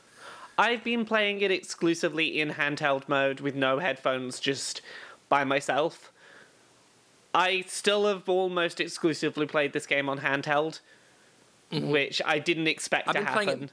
[0.58, 4.82] I've been playing it exclusively in handheld mode with no headphones, just
[5.28, 6.14] by myself.
[7.34, 10.80] I still have almost exclusively played this game on handheld,
[11.74, 13.18] which I didn't expect Mm-hmm.
[13.18, 13.64] I've to been playing happen.
[13.66, 13.72] it-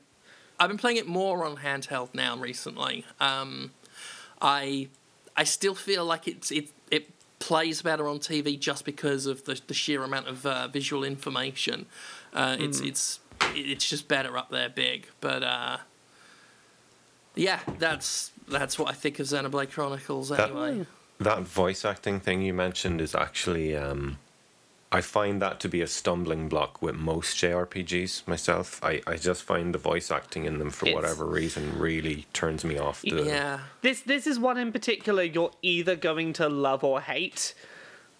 [0.63, 3.05] I've been playing it more on handheld now recently.
[3.19, 3.73] Um,
[4.41, 4.89] I
[5.37, 7.09] I still feel like it's it it
[7.41, 11.87] plays better on TV just because of the, the sheer amount of uh, visual information.
[12.33, 12.87] Uh, it's Hmm.
[12.87, 13.19] it's
[13.57, 15.09] it's just better up there, big.
[15.21, 15.79] But uh,
[17.35, 20.87] yeah, that's that's what I think of Xenoblade Chronicles That- anyway.
[21.19, 24.19] That voice acting thing you mentioned is actually, um,
[24.93, 28.79] I find that to be a stumbling block with most JRPGs myself.
[28.85, 32.65] I, I just find the voice acting in them for It's- whatever reason really turns
[32.65, 33.01] me off.
[33.03, 37.55] The, yeah, This this is one in particular you're either going to love or hate.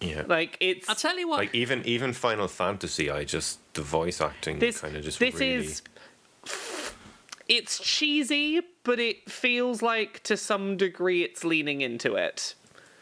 [0.01, 0.23] yeah.
[0.27, 1.37] Like it's I'll tell you what.
[1.37, 5.35] Like even even Final Fantasy, I just the voice acting this kind of just this
[5.35, 5.53] really.
[5.55, 5.81] is
[7.47, 12.55] it's cheesy, but it feels like to some degree it's leaning into it.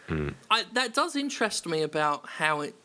[0.08, 0.34] Mm.
[0.50, 2.76] I, that does interest me about how it.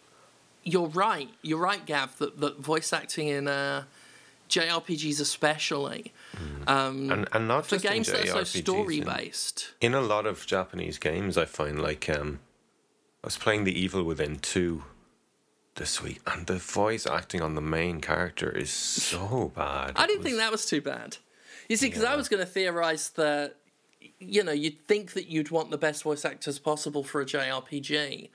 [0.72, 1.28] You're right.
[1.42, 2.18] You're right, Gav.
[2.18, 3.84] That that voice acting in uh,
[4.50, 6.12] JRPGs, especially
[6.66, 9.74] um, And and not for just in games that are so story based.
[9.80, 12.40] in a lot of Japanese games, I find like um,
[13.22, 14.82] I was playing The Evil Within two
[15.76, 19.92] this week, and the voice acting on the main character is so bad.
[19.96, 21.18] I didn't was- think that was too bad.
[21.68, 23.56] You see, because I was going to theorize that,
[24.20, 28.28] you know, you'd think that you'd want the best voice actors possible for a JRPG,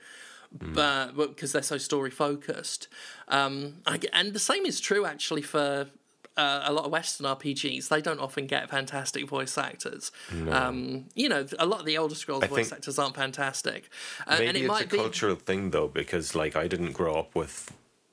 [0.60, 0.74] Hmm.
[0.74, 2.88] but because they're so story focused.
[3.28, 5.88] Um, I and the same is true actually for.
[6.34, 10.10] Uh, a lot of Western RPGs, they don't often get fantastic voice actors.
[10.50, 13.90] Um, you know, a lot of the Elder Scrolls I voice actors aren't fantastic,
[14.26, 14.96] uh, Maybe and it it's might a be.
[14.96, 17.70] cultural thing though, because like I didn't grow up with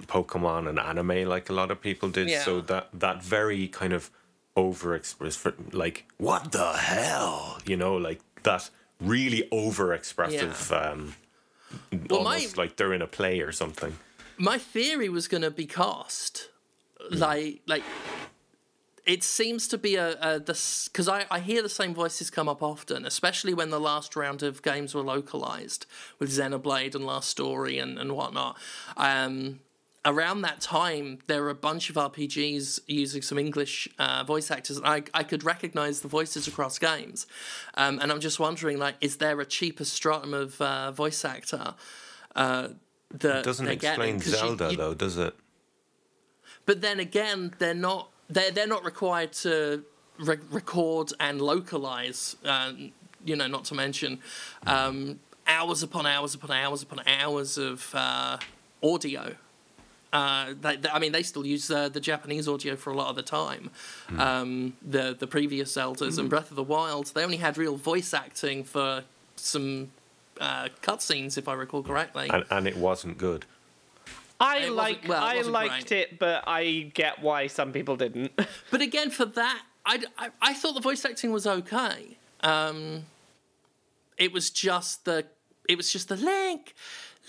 [0.08, 4.12] Pokemon and anime like a lot of people did, so that that very kind of
[4.58, 8.70] overexpress for like what the hell, you know, like that
[9.00, 11.16] really overexpressive, um,
[12.10, 13.98] Well, my- almost like they're in a play or something.
[14.38, 16.50] my theory was going to be cost
[17.12, 17.84] like like
[19.06, 22.48] it seems to be a, a this because I, I hear the same voices come
[22.50, 25.86] up often especially when the last round of games were localized
[26.20, 28.58] with xenoblade and last story and, and whatnot
[28.98, 29.60] um
[30.06, 34.78] around that time there were a bunch of rpgs using some english uh, voice actors
[34.78, 37.28] and I, I could recognize the voices across games
[37.76, 41.76] um, and i'm just wondering like is there a cheaper stratum of uh, voice actor
[42.36, 42.70] uh,
[43.12, 44.16] that Doesn't they're getting?
[44.16, 45.36] explain 'Cause you- Zelda you- though, does it?
[46.66, 49.84] but then again, they're not they're they're not required to
[50.20, 52.36] re- record and localize.
[52.46, 52.74] Uh,
[53.26, 54.20] you know, not to mention
[54.68, 58.38] um, hours upon hours upon hours upon hours of uh,
[58.84, 59.36] audio.
[60.12, 63.10] Uh, they, they- I mean, they still use uh, the Japanese audio for a lot
[63.10, 63.70] of the time.
[64.18, 68.14] Um, the the previous Zeldas and Breath of the Wild, they only had real voice
[68.14, 69.04] acting for
[69.36, 69.92] some
[70.40, 72.28] uh, cutscenes, if I recall correctly.
[72.34, 73.46] And and it wasn't good.
[74.42, 76.12] I It like well, I liked great.
[76.12, 78.32] it, but I get why some people didn't.
[78.72, 82.18] But again, for that, I, I, I thought the voice acting was okay.
[82.42, 83.04] Um,
[84.18, 85.26] it was just the
[85.68, 86.74] it was just the link,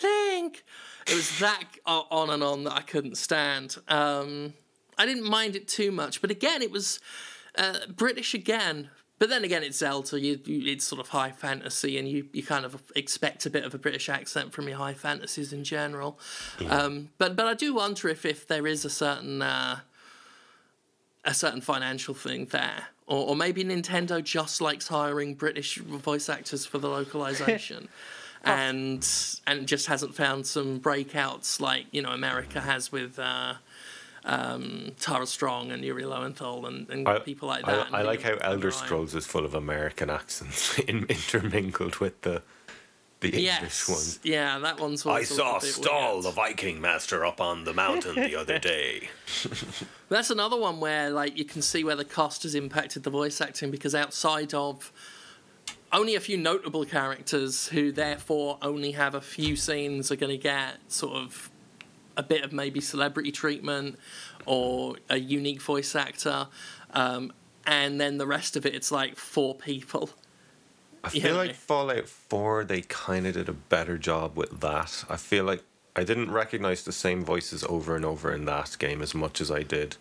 [0.03, 0.65] link.
[1.11, 3.77] It was that on and on that I couldn't stand.
[3.89, 4.55] Um,
[4.97, 7.01] I didn't mind it too much, but again, it was
[7.57, 8.91] uh, British again.
[9.19, 10.21] But then again, it's Zelda.
[10.21, 13.65] You, you, it's sort of high fantasy, and you, you kind of expect a bit
[13.65, 16.19] of a British accent from your high fantasies in general.
[16.69, 19.81] Um, but but I do wonder if if there is a certain uh,
[21.25, 22.85] a certain financial thing there.
[23.07, 27.89] Or, or maybe Nintendo just likes hiring British voice actors for the localization.
[28.45, 29.07] and
[29.47, 33.55] and just hasn't found some breakouts like, you know, America has with uh,
[34.25, 37.93] um, Tara Strong and Yuri Lowenthal and, and I, people like that.
[37.93, 38.85] I, and like how Elder Ryan.
[38.85, 42.43] Scrolls is full of American accents in, intermingled with the
[43.21, 43.89] the English Yes.
[43.89, 44.19] ones.
[44.23, 46.25] Yeah, that one's I always a little saw bit Stall, weird.
[46.25, 49.11] the Viking master, up on the mountain the other day.
[50.09, 53.43] That's another one where like you can see where the cost has impacted the voice
[53.43, 54.91] acting because outside of
[55.93, 60.39] only a few notable characters who therefore only have a few scenes are going to
[60.43, 61.51] get sort of
[62.17, 63.99] a bit of maybe celebrity treatment
[64.47, 66.49] or a unique voice actor
[66.93, 67.33] um,
[67.67, 70.11] and then the rest of it it's like four people
[71.03, 71.33] I feel Yeah.
[71.33, 75.05] like Fallout 4, they kind of did a better job with that.
[75.09, 75.63] I feel like
[75.97, 79.51] I didn't recognize the same voices over and over in that game as much as
[79.51, 79.97] I did.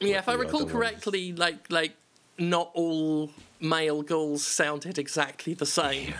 [0.00, 0.72] yeah if i recall other ones.
[0.72, 1.94] correctly like like
[2.38, 3.30] not all
[3.62, 6.14] male ghouls sounded exactly the same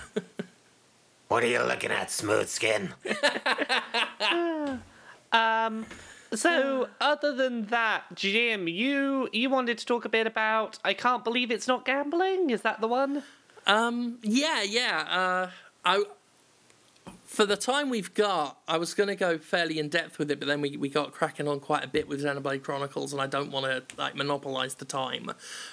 [1.29, 2.93] What are you looking at, smooth skin?
[5.33, 5.87] um,
[6.35, 11.25] so, other than that, Jim, you you wanted to talk a bit about I can't
[11.25, 12.51] believe it's not gambling.
[12.51, 13.23] Is that the one?
[13.67, 15.07] Um, yeah, yeah.
[15.09, 15.51] Uh,
[15.85, 16.05] I
[17.33, 20.39] for the time we've got, I was going to go fairly in depth with it,
[20.39, 23.27] but then we, we got cracking on quite a bit with Xenoblade Chronicles, and I
[23.27, 25.31] don't want to like monopolize the time.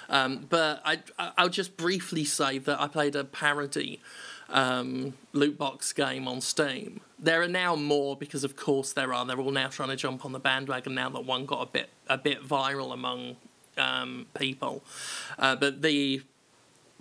[0.08, 1.00] Um, but I
[1.36, 4.00] I'll just briefly say that I played a parody
[4.48, 7.02] um, loot box game on Steam.
[7.18, 9.26] There are now more because, of course, there are.
[9.26, 11.90] They're all now trying to jump on the bandwagon now that one got a bit
[12.08, 13.36] a bit viral among
[13.76, 14.82] um, people.
[15.38, 16.22] Uh, but the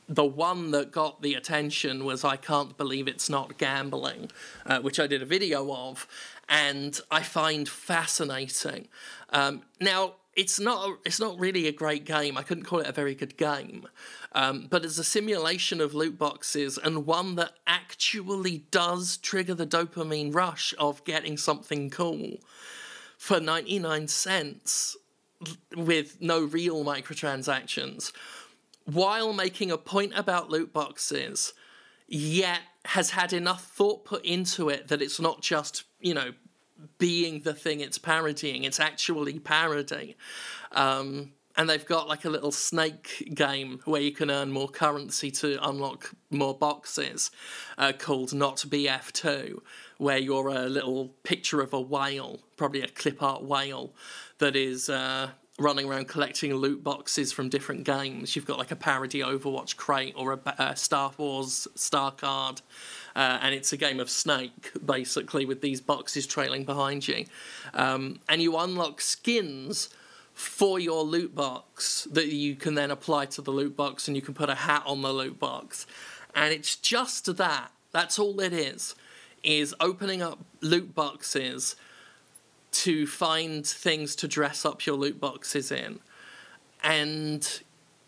[0.10, 4.32] the one that got the attention was I Can't Believe It's Not Gambling,
[4.66, 6.08] uh, which I did a video of,
[6.50, 8.88] and I find fascinating.
[9.30, 12.38] Um, now, it's not, it's not really a great game.
[12.38, 13.88] I couldn't call it a very good game.
[14.32, 19.68] Um, but it's a simulation of loot boxes and one that actually does trigger the
[19.68, 22.38] dopamine rush of getting something cool
[23.18, 24.98] for 99 cents
[25.76, 28.12] with no real microtransactions,
[28.94, 31.54] while making a point about loot boxes,
[32.08, 36.34] yet has had enough thought put into it that it's not just, you know,
[36.98, 40.16] being the thing it's parodying, it's actually parody.
[40.72, 45.30] Um, and they've got like a little snake game where you can earn more currency
[45.30, 47.32] to unlock more boxes
[47.78, 49.60] uh, called Not BF2,
[49.98, 53.94] where you're a little picture of a whale, probably a clip art whale,
[54.38, 58.36] that is uh, running around collecting loot boxes from different games.
[58.36, 62.62] You've got like a parody Overwatch crate or a, a Star Wars star card.
[63.16, 67.26] Uh, and it's a game of Snake, basically, with these boxes trailing behind you.
[67.74, 69.90] Um, and you unlock skins
[70.34, 74.22] for your loot box that you can then apply to the loot box, and you
[74.22, 75.86] can put a hat on the loot box.
[76.34, 77.72] And it's just that.
[77.92, 78.96] That's all it is.
[79.44, 81.76] Is opening up loot boxes
[82.72, 86.00] to find things to dress up your loot boxes in.
[86.84, 87.62] And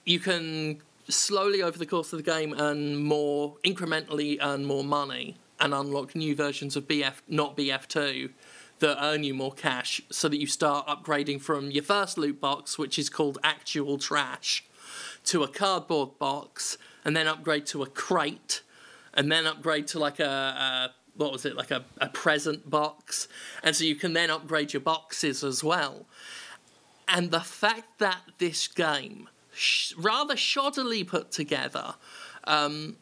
[0.05, 5.35] you can slowly over the course of the game earn more, incrementally earn more money
[5.59, 8.31] and unlock new versions of BF, not BF2,
[8.79, 12.77] that earn you more cash so that you start upgrading from your first loot box,
[12.77, 14.65] which is called actual trash,
[15.25, 18.61] to a cardboard box, and then upgrade to a crate,
[19.13, 23.27] and then upgrade to like a, a what was it, like a, a present box.
[23.63, 26.05] And so you can then upgrade your boxes as well.
[27.07, 31.95] And the fact that this game, sh- rather shoddily put together,
[32.45, 32.95] um,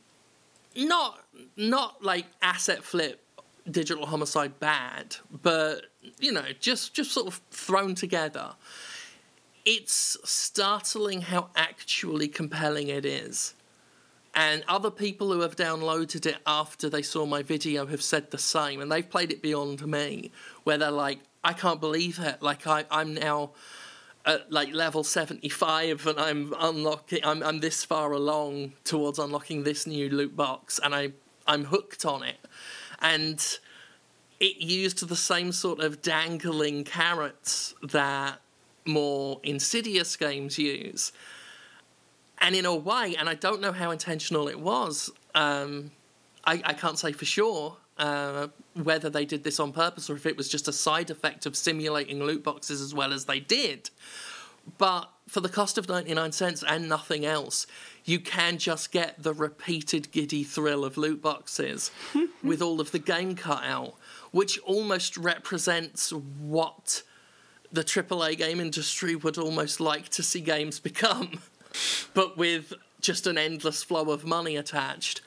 [0.75, 1.19] not
[1.55, 3.23] not like asset flip
[3.69, 5.85] digital homicide bad, but
[6.19, 8.55] you know, just just sort of thrown together.
[9.65, 13.53] It's startling how actually compelling it is.
[14.39, 18.37] And other people who have downloaded it after they saw my video have said the
[18.37, 20.31] same, and they've played it beyond me,
[20.63, 22.41] where they're like, I can't believe it.
[22.41, 23.51] Like I, I'm now
[24.25, 29.87] at like level 75 and I'm unlocking I'm I'm this far along towards unlocking this
[29.87, 31.11] new loot box and I
[31.45, 32.37] I'm hooked on it.
[33.01, 33.41] And
[34.39, 38.39] it used the same sort of dangling carrots that
[38.85, 41.11] more insidious games use.
[42.41, 45.91] And in a way, and I don't know how intentional it was, um,
[46.45, 50.25] I, I, can't say for sure uh, whether they did this on purpose or if
[50.25, 53.89] it was just a side effect of simulating loot boxes as well as they did.
[54.77, 57.67] But for the cost of 99 cents and nothing else,
[58.05, 61.91] you can just get the repeated giddy thrill of loot boxes
[62.43, 63.95] with all of the game cut out
[64.31, 67.03] which almost represents what
[67.71, 71.39] the AAA game industry would almost like to see games become,
[72.13, 75.21] but with just an endless flow of money attached.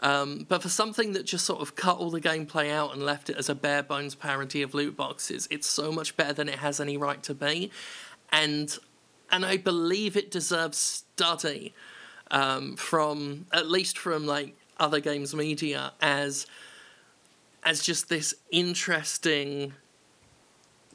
[0.00, 3.28] Um, but for something that just sort of cut all the gameplay out and left
[3.28, 6.60] it as a bare bones parody of loot boxes, it's so much better than it
[6.60, 7.70] has any right to be,
[8.30, 8.78] and
[9.30, 11.74] and I believe it deserves study
[12.30, 16.46] um, from at least from like other games media as
[17.64, 19.74] as just this interesting,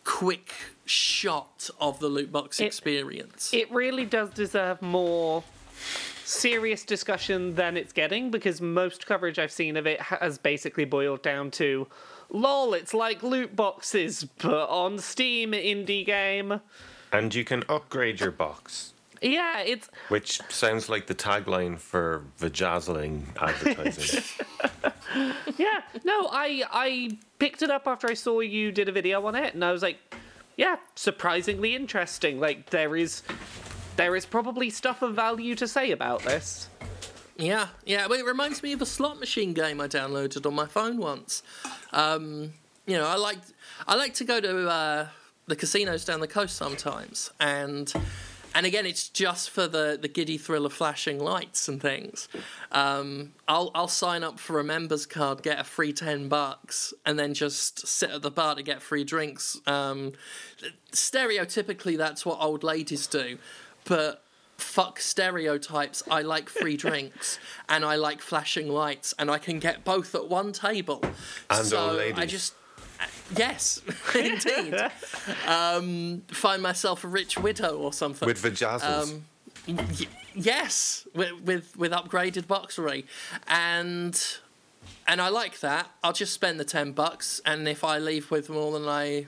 [0.04, 0.54] quick
[0.86, 3.54] shot of the loot box it, experience.
[3.54, 5.44] It really does deserve more
[6.26, 11.22] serious discussion than it's getting because most coverage I've seen of it has basically boiled
[11.22, 11.88] down to
[12.30, 16.62] lol, it's like loot boxes, but on Steam indie game.
[17.12, 18.94] And you can upgrade your box.
[19.22, 19.90] Yeah, it's.
[20.10, 24.24] Which sounds like the tagline for vajazzling advertising.
[25.58, 29.36] yeah, no, I I picked it up after I saw you did a video on
[29.36, 29.98] it, and I was like,
[30.58, 32.40] yeah, surprisingly interesting.
[32.40, 33.24] Like there is
[33.96, 36.70] there is probably stuff of value to say about this.
[37.38, 38.08] Yeah, yeah.
[38.08, 41.42] Well, it reminds me of a slot machine game I downloaded on my phone once.
[41.92, 42.54] Um,
[42.86, 43.40] you know, I like
[43.88, 45.08] I like to go to uh,
[45.48, 47.92] the casinos down the coast sometimes, and
[48.54, 52.28] and again, it's just for the, the giddy thrill of flashing lights and things.
[52.72, 57.18] Um, I'll I'll sign up for a members card, get a free ten bucks, and
[57.18, 59.60] then just sit at the bar to get free drinks.
[59.66, 60.14] Um,
[60.92, 63.38] stereotypically, that's what old ladies do,
[63.86, 64.24] but
[64.58, 66.04] fuck stereotypes.
[66.10, 70.30] I like free drinks and I like flashing lights, and I can get both at
[70.30, 71.02] one table.
[71.50, 72.20] And so old ladies.
[72.20, 72.54] I just
[73.36, 73.82] Yes,
[74.16, 74.76] indeed.
[75.48, 78.26] um, find myself a rich widow or something.
[78.28, 79.12] With vajazzles.
[79.14, 79.26] Um,
[79.68, 83.06] y- yes, with, with, with upgraded boxery,
[83.48, 84.20] and
[85.08, 85.90] and I like that.
[86.04, 89.28] I'll just spend the ten bucks, and if I leave with more than I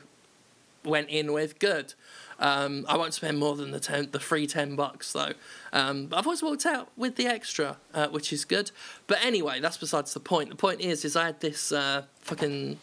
[0.84, 1.94] went in with, good.
[2.38, 5.32] Um, I won't spend more than the ten, the free ten bucks though.
[5.72, 8.72] Um, I've always walked out with the extra, uh, which is good.
[9.08, 10.50] But anyway, that's besides the point.
[10.50, 12.78] The point is, is I had this uh, fucking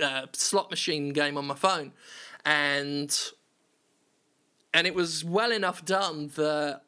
[0.00, 1.92] uh, slot machine game on my phone,
[2.44, 3.16] and
[4.72, 6.82] and it was well enough done that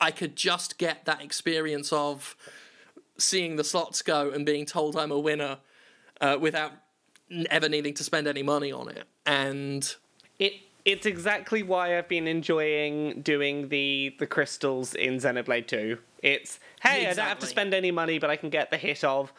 [0.00, 2.36] I could just get that experience of
[3.16, 5.58] seeing the slots go and being told I'm a winner
[6.20, 6.72] uh, without
[7.50, 9.04] ever needing to spend any money on it.
[9.24, 9.94] And
[10.38, 10.54] It
[10.84, 15.98] it's exactly why I've been enjoying doing the the crystals in Xenoblade 2.
[16.22, 19.04] It's hey, I don't have to spend any money, but I can get the hit
[19.04, 19.32] of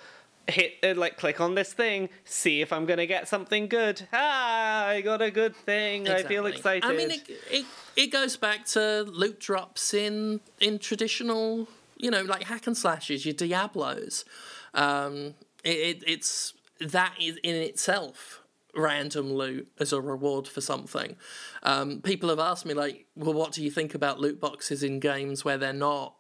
[0.48, 4.08] hit uh, like click on this thing, see if I'm gonna get something good.
[4.14, 6.08] Ah, I got a good thing.
[6.08, 6.86] I feel excited.
[6.86, 7.66] I mean, it, it
[7.96, 11.68] it goes back to loot drops in in traditional,
[11.98, 14.26] you know, like hack and slashes, your Diablos.
[14.74, 18.42] Um, it, it it's that is in itself
[18.76, 21.16] random loot as a reward for something.
[21.64, 25.00] Um, people have asked me like, well, what do you think about loot boxes in
[25.00, 26.16] games where they're not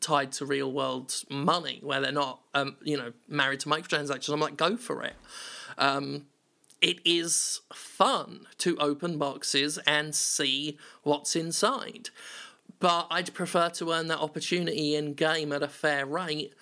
[0.00, 4.32] tied to real world money, where they're not, um, you know, married to microtransactions?
[4.32, 5.14] I'm like, go for it
[6.80, 12.10] it is fun to open boxes and see what's inside.
[12.78, 16.54] But I'd prefer to earn that opportunity in game at a fair rate.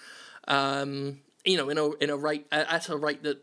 [0.49, 3.39] Um, you know, in a in a rate at a rate that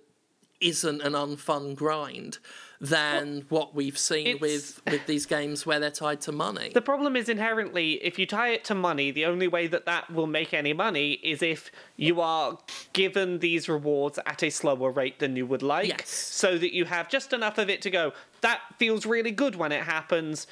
[0.59, 2.39] isn't an unfun grind
[2.81, 6.69] than what we've seen it's- with with these games where they're tied to money.
[6.73, 10.11] The problem is inherently, if you tie it to money, the only way that that
[10.11, 12.57] will make any money is if you are
[12.93, 16.09] given these rewards at a slower rate than you would like, Yes.
[16.09, 18.13] so that you have just enough of it to go.
[18.41, 20.47] That feels really good when it happens,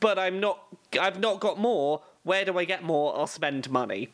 [0.00, 0.58] but I'm not.
[1.00, 2.02] I've not got more.
[2.24, 3.16] Where do I get more?
[3.18, 4.08] I'll spend money.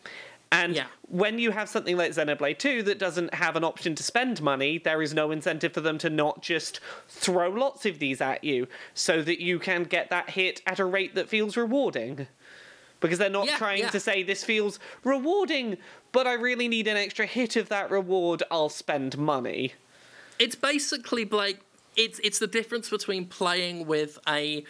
[0.51, 0.86] And Yeah.
[1.03, 4.78] when you have something like Xenoblade 2 that doesn't have an option to spend money,
[4.78, 8.66] there is no incentive for them to not just throw lots of these at you
[8.94, 12.26] so that you can get that hit at a rate that feels rewarding.
[13.01, 13.90] Because they're not Yeah, trying yeah.
[13.90, 15.76] to say this feels rewarding,
[16.12, 19.74] but I really need an extra hit of that reward, I'll spend money.
[20.38, 21.61] it's basically like
[21.96, 24.64] it's it's the difference between playing with a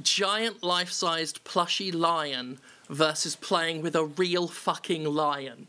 [0.00, 2.58] giant life-sized plushy lion
[2.92, 5.66] versus playing with a real fucking lion.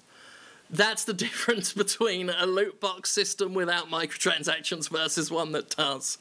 [0.70, 6.18] That's the difference between a loot box system without microtransactions versus one that does.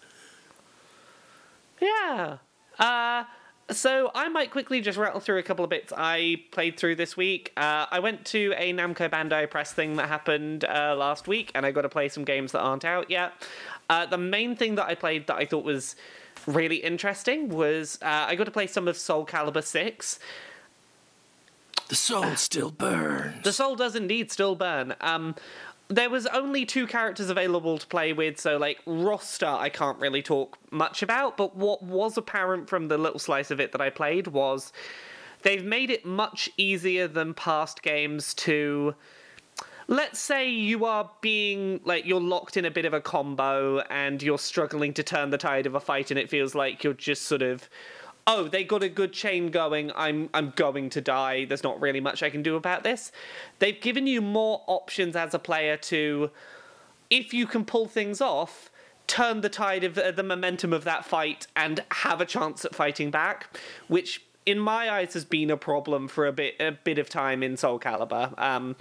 [1.81, 2.39] Yeah.
[2.79, 3.25] Uh,
[3.71, 7.17] so I might quickly just rattle through a couple of bits I played through this
[7.17, 7.53] week.
[7.57, 11.65] Uh, I went to a Namco Bandai press thing that happened uh, last week, and
[11.67, 13.33] I got to play some games that aren't out yet.
[13.89, 15.97] Uh, the main thing that I played that I thought was
[16.47, 20.19] really interesting was uh, I got to play some of Soul Calibur 6.
[21.93, 23.45] The soul still burns.
[23.45, 24.95] The soul does indeed still burn.
[25.03, 25.35] Um,
[25.89, 30.23] there was only two characters available to play with, so like roster, I can't really
[30.23, 31.37] talk much about.
[31.37, 34.73] But what was apparent from the little slice of it that I played was
[35.43, 38.95] they've made it much easier than past games to.
[39.87, 44.23] Let's say you are being like you're locked in a bit of a combo and
[44.23, 47.25] you're struggling to turn the tide of a fight, and it feels like you're just
[47.25, 47.69] sort of
[48.27, 49.93] oh, they got a good chain going.
[49.95, 51.45] I'm I'm going to die.
[51.45, 53.13] There's not really much I can do about this.
[53.59, 56.31] They've given you more options as a player to,
[57.11, 58.71] if you can pull things off,
[59.07, 62.75] turn the tide of uh, the momentum of that fight and have a chance at
[62.75, 63.59] fighting back,
[63.89, 64.23] which.
[64.45, 67.57] In my eyes, has been a problem for a bit a bit of time in
[67.57, 68.37] Soul Calibur.
[68.41, 68.75] Um,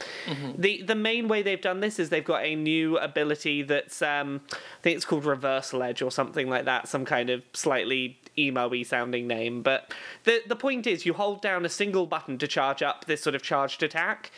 [0.57, 4.41] The the main way they've done this is they've got a new ability that's um,
[4.51, 8.83] I think it's called Reversal Edge or something like that, some kind of slightly emo-y
[8.83, 9.61] sounding name.
[9.61, 13.21] But the the point is, you hold down a single button to charge up this
[13.21, 14.31] sort of charged attack.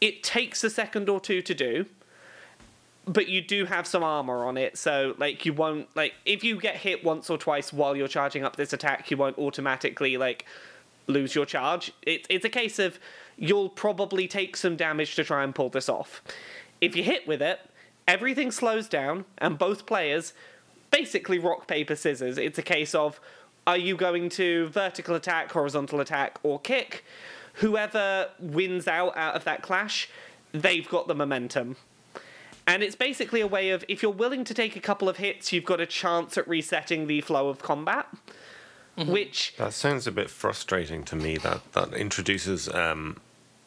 [0.00, 1.86] It takes a second or two to do,
[3.06, 6.60] but you do have some armor on it, so like you won't like if you
[6.60, 10.46] get hit once or twice while you're charging up this attack, you won't automatically like
[11.06, 11.92] lose your charge.
[12.02, 12.98] It, it's a case of
[13.36, 16.22] you'll probably take some damage to try and pull this off.
[16.80, 17.58] If you hit with it,
[18.06, 20.32] everything slows down, and both players
[20.90, 22.38] basically rock paper scissors.
[22.38, 23.20] It's a case of
[23.66, 27.04] are you going to vertical attack, horizontal attack, or kick?
[27.54, 30.08] Whoever wins out out of that clash,
[30.52, 31.76] they've got the momentum.
[32.66, 35.52] And it's basically a way of if you're willing to take a couple of hits,
[35.52, 38.06] you've got a chance at resetting the flow of combat.
[38.96, 41.38] Which That sounds a bit frustrating to me.
[41.38, 43.16] That that introduces um,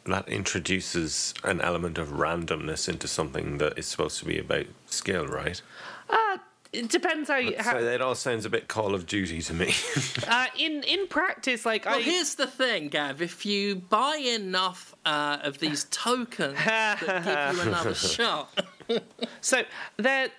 [0.06, 5.26] that introduces an element of randomness into something that is supposed to be about skill,
[5.28, 5.62] right?
[6.10, 6.38] uh,
[6.74, 7.56] it depends how you.
[7.58, 9.74] So How, it all sounds a bit Call of Duty to me.
[10.28, 12.02] uh, in in practice, like Well, I.
[12.02, 13.22] here's the thing, Gav.
[13.22, 18.50] If you buy enough uh, of these tokens that give you another shot,
[19.42, 19.64] So
[19.98, 20.30] there,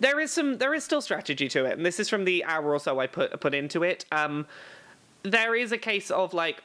[0.00, 2.72] there is some, there is still strategy to it, and this is from the hour
[2.72, 4.04] or so I put put into it.
[4.12, 4.46] Um,
[5.24, 6.62] there is a case of like,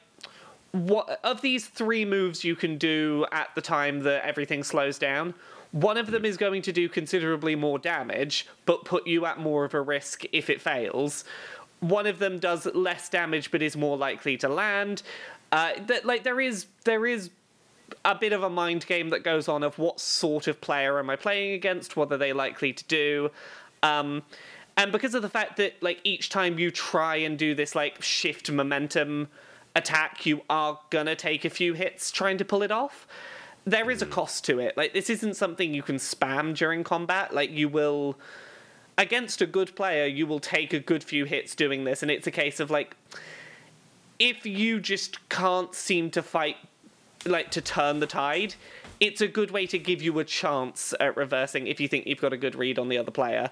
[0.72, 5.34] what of these three moves you can do at the time that everything slows down.
[5.74, 9.66] One of them is going to do considerably more damage, but put you at more
[9.66, 11.26] of a risk if it fails.
[11.80, 15.04] one of them does less damage but is more likely to land.
[15.52, 17.30] Uh, that like there is there is
[18.06, 21.10] a bit of a mind game that goes on of what sort of player am
[21.10, 23.30] I playing against, what are they likely to do.
[23.84, 24.24] Um,
[24.78, 28.02] and because of the fact that like each time you try and do this like
[28.02, 29.28] shift momentum
[29.76, 33.08] attack, you are gonna take a few hits trying to pull it off.
[33.66, 34.76] There is a cost to it.
[34.76, 37.34] Like this isn't something you can spam during combat.
[37.34, 38.18] Like you will
[38.98, 42.28] against a good player, you will take a good few hits doing this, and it's
[42.28, 42.96] a case of like
[44.20, 46.58] if you just can't seem to fight
[47.26, 48.56] like to turn the tide,
[49.00, 52.22] it's a good way to give you a chance at reversing if you think you've
[52.22, 53.50] got a good read on the other player.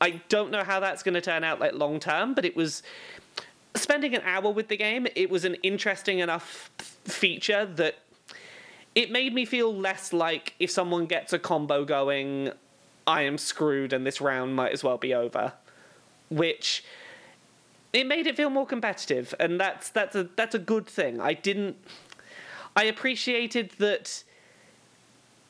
[0.00, 2.82] I don't know how that's going to turn out like long term, but it was
[3.74, 5.06] spending an hour with the game.
[5.14, 6.70] It was an interesting enough
[7.04, 7.98] feature that
[8.94, 12.52] it made me feel less like if someone gets a combo going,
[13.06, 15.52] I am screwed and this round might as well be over.
[16.28, 16.84] Which
[17.92, 21.20] it made it feel more competitive, and that's that's a that's a good thing.
[21.20, 21.76] I didn't
[22.74, 24.24] I appreciated that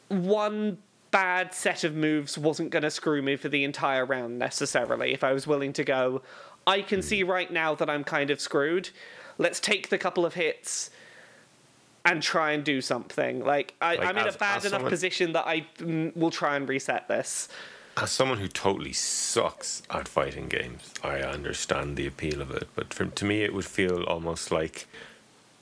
[0.08, 0.78] one
[1.10, 5.12] bad set of moves wasn't going to screw me for the entire round necessarily.
[5.12, 6.22] If I was willing to go,
[6.66, 7.30] I can see hmm.
[7.30, 8.90] right now that I'm kind of screwed.
[9.38, 10.90] Let's take the couple of hits
[12.04, 13.44] and try and do something.
[13.44, 16.56] Like, I, Like, I'm in a bad enough someone- position that I mm, will try
[16.56, 17.48] and reset this.
[17.96, 22.68] As someone who totally sucks at fighting games, I understand the appeal of it.
[22.74, 24.86] But for, to me, it would feel almost like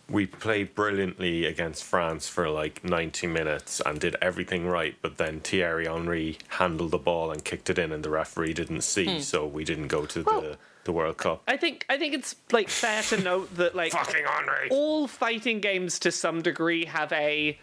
[0.09, 5.41] we played brilliantly against France for like 90 minutes and did everything right, but then
[5.41, 9.47] Thierry Henry handled the ball and kicked it in, and the referee didn't see, so
[9.47, 11.43] we didn't go to Well, the, the World Cup.
[11.47, 14.69] I think I think it's like fair to note that like Fucking Henry!
[14.71, 17.59] all fighting games to some degree have a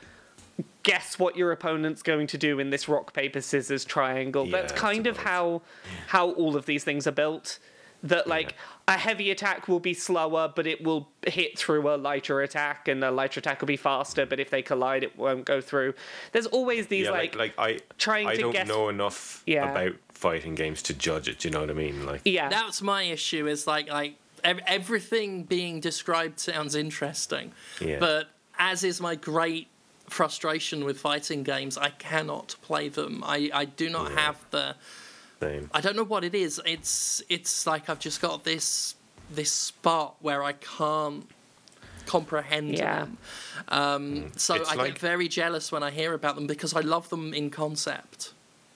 [0.84, 4.46] guess what your opponent's going to do in this rock paper scissors triangle.
[4.46, 5.62] Yeah, That's kind of how
[6.08, 7.60] how all of these things are built.
[8.04, 8.54] That like
[8.88, 13.04] a heavy attack will be slower, but it will hit through a lighter attack, and
[13.04, 15.94] a lighter attack will be faster, but if they collide, it won't go through.
[16.32, 19.44] There's always these yeah, like, like, like I, trying I to don't guess- know enough
[19.46, 19.70] Yeah.
[19.72, 21.40] about fighting games to judge it.
[21.40, 22.06] Do you know what I mean?
[22.06, 23.46] Like, yeah, That's my issue.
[23.48, 28.00] Is like like everything being described sounds interesting, Yeah.
[28.00, 29.68] but as is my great
[30.10, 33.24] frustration with fighting games, I cannot play them.
[33.26, 34.20] I I do not Yeah.
[34.22, 34.76] have the.
[35.40, 35.70] Same.
[35.74, 36.62] I don't know what it is.
[36.66, 38.96] It's it's like I've just got this
[39.30, 41.28] this spot where I can't
[42.06, 43.00] comprehend Yeah.
[43.00, 43.18] them.
[43.68, 46.80] Um, so It's I like- get very jealous when I hear about them because I
[46.80, 48.34] love them in concept.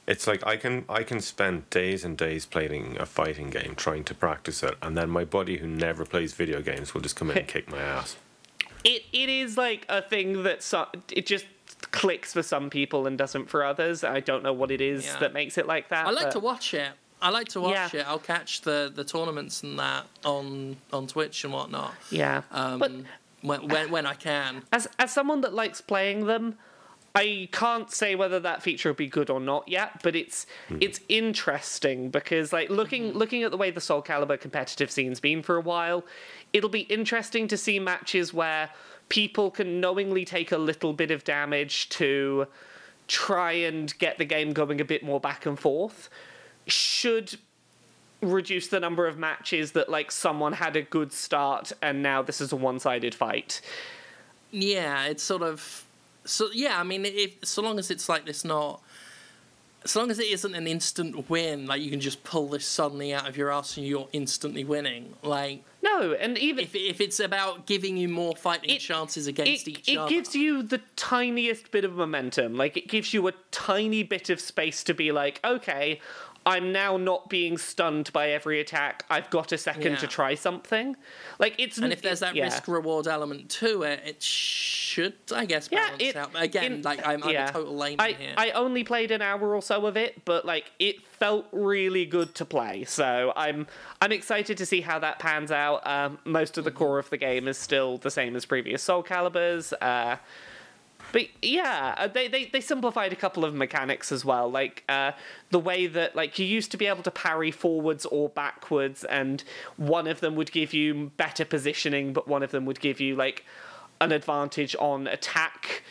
[0.08, 4.04] It's like I can I can spend days and days playing a fighting game trying
[4.06, 7.32] to practice it, and then my buddy who never plays video games will just come
[7.32, 8.18] in and kick my ass.
[8.84, 11.46] it it is like a thing that so, it just
[11.92, 14.04] clicks for some people and doesn't for others.
[14.04, 15.20] I don't know what it is Yeah.
[15.20, 16.06] that makes it like that.
[16.08, 16.92] I like but- to watch it.
[17.24, 18.00] I like to watch Yeah.
[18.02, 18.08] it.
[18.08, 21.94] I'll catch the, the tournaments and that on on Twitch and whatnot.
[22.10, 22.92] Yeah, Um, but
[23.42, 24.64] when, when when I can.
[24.72, 26.58] as as someone that likes playing them,
[27.14, 30.02] I can't say whether that feature will be good or not yet.
[30.02, 30.48] But it's
[30.80, 35.44] it's interesting because like looking looking at the way the Soul Calibur competitive scene's been
[35.44, 36.04] for a while,
[36.54, 38.72] it'll be interesting to see matches where
[39.12, 42.48] people can knowingly take a little bit of damage to
[43.10, 46.10] try and get the game going a bit more back and forth.
[46.66, 47.38] Should
[48.22, 52.40] reduce the number of matches that like someone had a good start and now this
[52.40, 53.60] is a one-sided fight.
[54.50, 55.84] Yeah, it's sort of
[56.24, 56.48] so.
[56.54, 58.82] Yeah, I mean, if so long as it's like this, not
[59.86, 63.14] so long as it isn't an instant win, like you can just pull this suddenly
[63.14, 65.14] out of your ass and you're instantly winning.
[65.24, 69.68] Like No, and even if if it's about giving you more fighting It- chances against
[69.68, 70.08] it, each it other.
[70.08, 72.56] It gives you the tiniest bit of momentum.
[72.56, 76.00] Like it gives you a tiny bit of space to be like, okay,
[76.46, 79.06] I'm now not being stunned by every attack.
[79.10, 79.96] I've got a second Yeah.
[79.98, 80.96] to try something.
[81.38, 82.46] Like it's and if there's that yeah.
[82.46, 86.32] risk reward element to it, it should, I guess, Yeah, balance it- out.
[86.36, 87.50] Again, in- like I'm, I'm yeah.
[87.50, 88.34] a total lame I, here.
[88.38, 92.34] I only played an hour or so of it, but like it felt really good
[92.36, 92.86] to play.
[92.86, 93.68] So I'm
[94.02, 95.86] I'm excited to see how that pans out.
[95.86, 99.04] Um, most of the core of the game is still the same as previous Soul
[99.04, 99.74] Calibers.
[99.80, 100.18] Uh,
[101.12, 105.12] but yeah, uh, they, they they simplified a couple of mechanics as well, like uh,
[105.50, 109.44] the way that like you used to be able to parry forwards or backwards, and
[109.78, 113.16] one of them would give you better positioning, but one of them would give you
[113.16, 113.46] like
[114.00, 115.84] an advantage on attack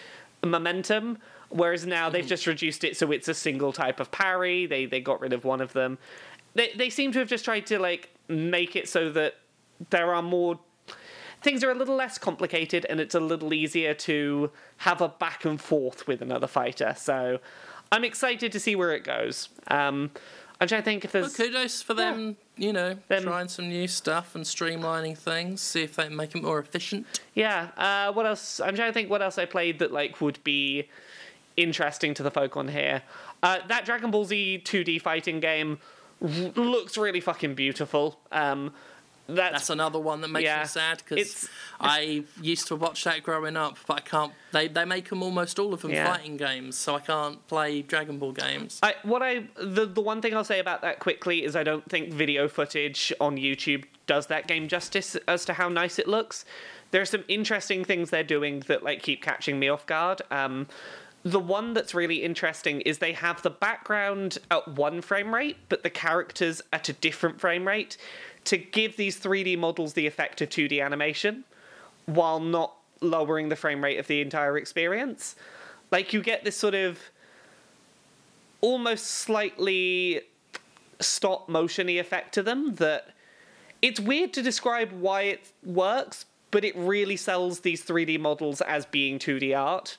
[0.44, 1.18] momentum.
[1.50, 4.66] Whereas now they've just reduced it so it's a single type of parry.
[4.66, 5.98] They they got rid of one of them.
[6.54, 9.34] They they seem to have just tried to like make it so that
[9.90, 10.60] there are more
[11.42, 15.44] things are a little less complicated and it's a little easier to have a back
[15.44, 16.94] and forth with another fighter.
[16.96, 17.38] So
[17.92, 19.48] I'm excited to see where it goes.
[19.68, 20.10] Um,
[20.60, 21.36] I'm trying to think if Well, there's.
[21.36, 25.96] kudos for them, you know, Them- trying some new stuff and streamlining things, see if
[25.96, 27.06] they can make it more efficient.
[27.34, 27.68] Yeah.
[27.78, 28.60] Uh, what else?
[28.60, 30.88] I'm trying to think what else I played that like would be
[31.56, 33.02] interesting to the folk on here.
[33.42, 35.78] Uh, that Dragon Ball Z 2D fighting game
[36.22, 38.20] r- looks really fucking beautiful.
[38.30, 38.72] Um,
[39.34, 40.60] that's, That's another one that makes Yeah.
[40.60, 41.48] me sad because
[41.80, 44.32] I used to watch that growing up, but I can't.
[44.52, 46.12] They they make them almost all of them Yeah.
[46.12, 48.78] fighting games, so I can't play Dragon Ball games.
[48.82, 51.88] I, what I the the one thing I'll say about that quickly is I don't
[51.88, 56.44] think video footage on YouTube does that game justice as to how nice it looks.
[56.90, 60.22] There are some interesting things they're doing that like keep catching me off guard.
[60.30, 60.66] Um,
[61.22, 65.82] the one that's really interesting is they have the background at one frame rate, but
[65.82, 67.98] the characters at a different frame rate
[68.50, 71.44] to give these 3D models the effect of 2D animation
[72.06, 75.36] while not lowering the frame rate of the entire experience.
[75.92, 76.98] Like you get this sort of
[78.60, 80.22] almost slightly
[80.98, 83.14] stop motiony effect to them that
[83.82, 88.84] it's weird to describe why it works, but it really sells these 3D models as
[88.84, 89.96] being 2D art.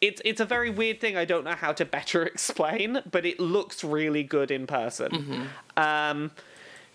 [0.00, 3.40] It's it's a very weird thing I don't know how to better explain, but it
[3.40, 5.48] looks really good in person.
[5.76, 6.30] Um,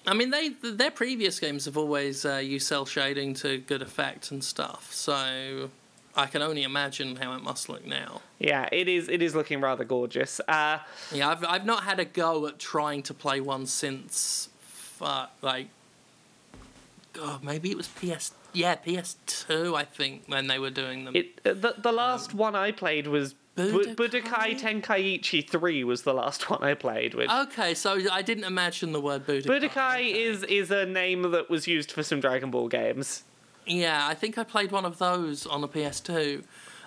[0.07, 4.31] I mean, they their previous games have always uh, used cell shading to good effect
[4.31, 5.69] and stuff, so
[6.15, 8.21] I can only imagine how it must look now.
[8.39, 10.41] yeah, it is it is looking rather gorgeous.
[10.47, 10.79] Uh,
[11.11, 14.49] Yeah, I've I've not had a go at trying to play one since,
[14.99, 15.67] uh, like,
[17.13, 18.31] God, maybe it was PS.
[18.53, 19.75] Yeah, PS2.
[19.77, 21.15] I think when they were doing them.
[21.15, 23.35] it uh, the the last one I played was
[23.69, 23.95] Budokai?
[23.95, 27.29] Budokai Tenkaichi 3 was the last one I played with.
[27.29, 29.45] Okay, so I didn't imagine the word Budokai.
[29.45, 33.23] Budokai is is a name that was used for some Dragon Ball games.
[33.65, 36.43] Yeah, I think I played one of those on the PS2.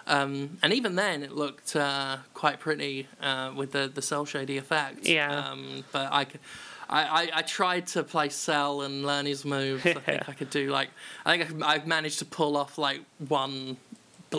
[0.07, 4.59] Um, and even then, it looked uh, quite pretty uh, with the, the cell shady
[4.59, 5.07] effect.
[5.07, 5.35] Yeah.
[5.35, 9.85] Um, but I tried to play Cell and learn his moves.
[9.87, 10.91] I think I could do like
[11.25, 13.77] I think I I've managed to pull off like one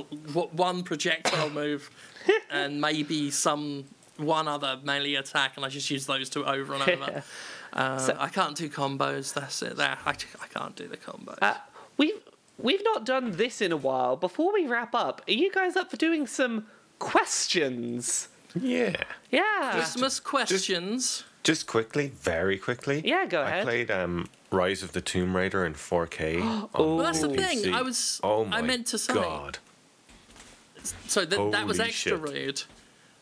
[0.01, 1.89] one projectile move
[2.49, 3.85] and maybe some
[4.17, 7.23] one other melee attack, and I just use those two over and over.
[7.73, 9.33] Uh, So- I can't do combos.
[9.33, 9.75] That's it.
[9.75, 11.37] There, I, I can't do the combos.
[11.41, 11.55] Uh,
[11.97, 12.21] we've
[12.57, 14.15] we've not done this in a while.
[14.15, 16.67] Before we wrap up, are you guys up for doing some
[16.99, 18.29] questions?
[18.57, 18.95] Yeah.
[19.29, 19.71] Yeah.
[19.73, 21.25] Christmas questions.
[21.43, 23.01] Just quickly, very quickly.
[23.05, 23.61] Yeah, go ahead.
[23.61, 26.41] I played um, Rise of the Tomb Raider in 4K.
[26.41, 29.57] on Well, that's the thing, I was- Oh I my meant to say- God.
[31.07, 32.21] So th- that was extra shit.
[32.21, 32.63] rude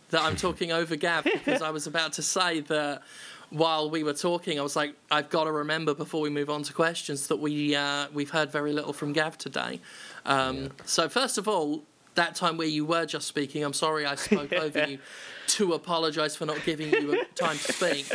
[0.10, 3.02] that I'm talking over Gav because I was about to say that
[3.50, 6.64] while we were talking, I was like, I've got to remember before we move on
[6.64, 9.80] to questions that we uh, we've heard very little from Gav today.
[10.26, 11.84] Um, So first of all,
[12.16, 15.00] that time where you were just speaking, I'm sorry I spoke over you.
[15.48, 18.12] To apologise for not giving you time to speak,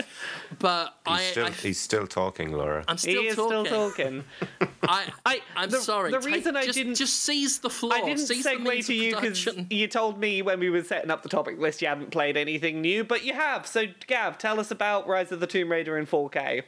[0.59, 2.85] but He's, I, still, I he's still talking, Laura.
[2.89, 3.67] I'm he still is talking.
[3.67, 4.25] still talking.
[4.83, 6.11] I, I, I'm the, sorry.
[6.11, 7.95] The take- reason I just, didn't just seize the floor.
[7.95, 11.11] I didn't seize segue means to you because you told me when we were setting
[11.11, 13.67] up the topic list you hadn't played anything new, but you have.
[13.67, 16.63] So, Gav, tell us about Rise of the Tomb Raider in 4K.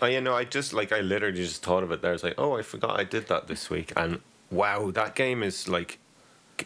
[0.00, 2.12] Oh, you know, I just like I literally just thought of it there.
[2.12, 5.68] It's like, oh, I forgot I did that this week, and wow, that game is
[5.68, 5.98] like,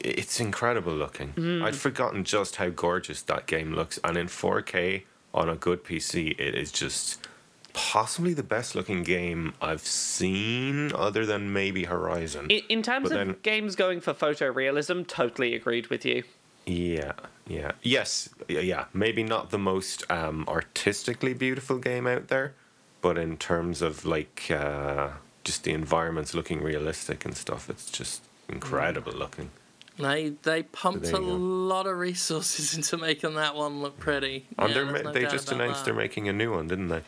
[0.00, 1.32] it's incredible looking.
[1.34, 1.62] Mm.
[1.64, 5.02] I'd forgotten just how gorgeous that game looks, and in 4K
[5.34, 7.26] on a good PC, it is just
[7.72, 12.46] possibly the best looking game I've seen, other than maybe Horizon.
[12.50, 16.22] In, in terms But of then- games going for photorealism, totally agreed with you.
[16.64, 17.12] Yeah,
[17.46, 18.84] yeah, yes, yeah, yeah.
[18.92, 22.54] Maybe not the most um, artistically beautiful game out there,
[23.02, 25.10] but in terms of like uh,
[25.44, 29.50] just the environments looking realistic and stuff, it's just incredible looking.
[29.98, 34.46] They they pumped a lot of resources into making that one look pretty.
[34.58, 35.84] And Yeah, they're ma- no they just announced that.
[35.86, 37.00] they're making a new one, didn't they?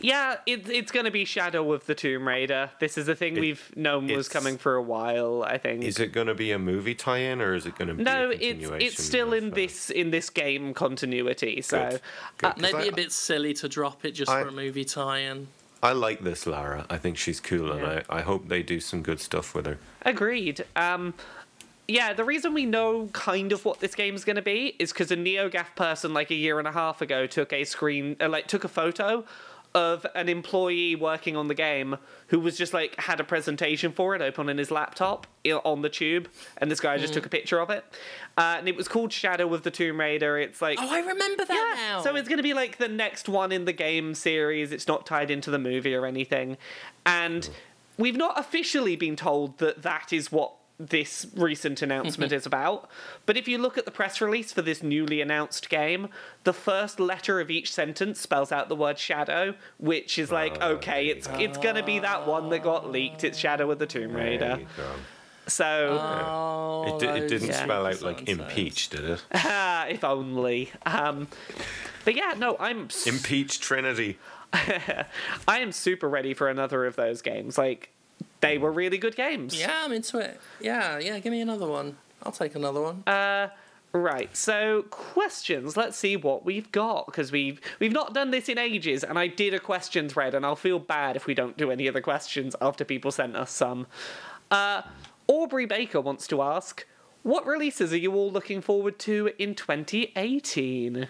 [0.00, 2.70] Yeah, it, it's going to be Shadow of the Tomb Raider.
[2.78, 5.82] This is a thing It- we've known was coming for a while, I think.
[5.82, 8.04] Is it going to be a movie tie-in or is it going to be?
[8.04, 11.60] no, it's it's still in of, uh, this in this game continuity.
[11.62, 12.00] So Good.
[12.38, 12.46] Good.
[12.46, 14.84] uh, 'Cause Maybe I- a bit silly to drop it just I- for a movie
[14.84, 15.48] tie-in.
[15.82, 16.86] I like this Lara.
[16.88, 17.74] I think she's cool, Yeah.
[17.74, 19.78] and I, I hope they do some good stuff with her.
[20.02, 20.64] Agreed.
[20.74, 21.12] Um,
[21.88, 25.10] yeah, the reason we know kind of what this game's going to be is because
[25.10, 28.46] a NeoGaf person like a year and a half ago took a screen, uh, like
[28.46, 29.24] took a photo
[29.74, 34.14] of an employee working on the game who was just like had a presentation for
[34.14, 35.26] it open on his laptop
[35.66, 37.84] on the tube, and this guy just took a picture of it,
[38.38, 40.38] uh, and it was called Shadow of the Tomb Raider.
[40.38, 42.00] It's like Oh, I remember that yeah, now.
[42.02, 44.72] so it's going to be like the next one in the game series.
[44.72, 46.56] It's not tied into the movie or anything.
[47.04, 47.48] And
[47.98, 52.90] we've not officially been told that that is what this recent announcement is about.
[53.24, 56.08] But if you look at the press release for this newly announced game,
[56.44, 61.06] the first letter of each sentence spells out the word shadow, which is like, okay,
[61.08, 63.24] it's it's gonna be that one that got leaked.
[63.24, 64.60] It's Shadow of the Tomb Raider.
[65.48, 67.64] So Oh, It, di- it didn't Yeah.
[67.64, 69.24] spell out like impeach, did it?
[69.32, 70.72] ah, if only.
[70.84, 71.28] Um,
[72.04, 74.18] but yeah, no, I'm s- Impeach Trinity.
[74.52, 75.06] I
[75.60, 77.56] am super ready for another of those games.
[77.58, 77.90] Like
[78.40, 79.58] they were really good games.
[79.58, 80.40] Yeah, I'm into it.
[80.60, 81.18] Yeah, yeah.
[81.18, 81.96] Give me another one.
[82.22, 83.02] I'll take another one.
[83.06, 83.48] Uh,
[83.92, 84.34] right.
[84.36, 85.76] So questions.
[85.76, 89.26] Let's see what we've got because we've we've not done this in ages, and I
[89.26, 92.02] did a question thread, and I'll feel bad if we don't do any of the
[92.02, 93.86] questions after people sent us some.
[94.50, 94.82] Uh,
[95.28, 96.86] Aubrey Baker wants to ask,
[97.22, 101.08] what releases are you all looking forward to in 2018?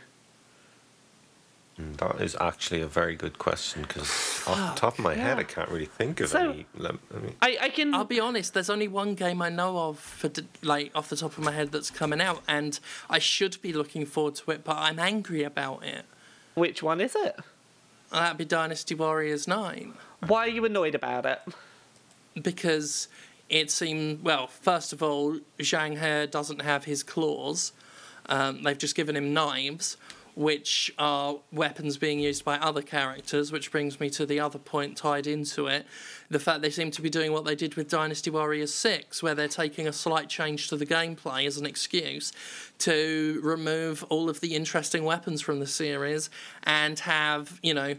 [1.81, 4.09] Mm, That is actually a very good question because
[4.47, 5.39] off the top of my head.
[5.39, 6.67] I can't really think of So- any.
[6.75, 7.95] Lem- I mean, I, I can.
[7.95, 8.55] I'll be honest.
[8.55, 10.31] There's only one game I know of for
[10.63, 14.07] like off the top of my head that's coming out, and I should be looking
[14.07, 16.07] forward to it, but I'm angry about it.
[16.55, 17.37] Which one is it?
[18.11, 19.93] That'd be Dynasty Warriors Nine.
[20.27, 21.41] Why are you annoyed about it?
[22.43, 23.09] because
[23.49, 24.47] it seemed well.
[24.47, 27.73] First of all, Zhang He doesn't have his claws.
[28.29, 29.97] Um, they've just given him knives,
[30.37, 33.51] which are weapons being used by other characters.
[33.51, 35.87] Which brings me to the other point tied into it:
[36.31, 39.35] the fact they seem to be doing what they did with Dynasty Warriors Six, where
[39.35, 42.33] they're taking a slight change to the gameplay as an excuse
[42.79, 46.31] to remove all of the interesting weapons from the series
[46.65, 47.97] and have you know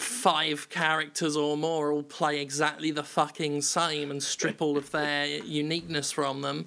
[0.00, 5.26] five characters or more all play exactly the fucking same and strip all of their
[5.26, 6.66] uniqueness from them.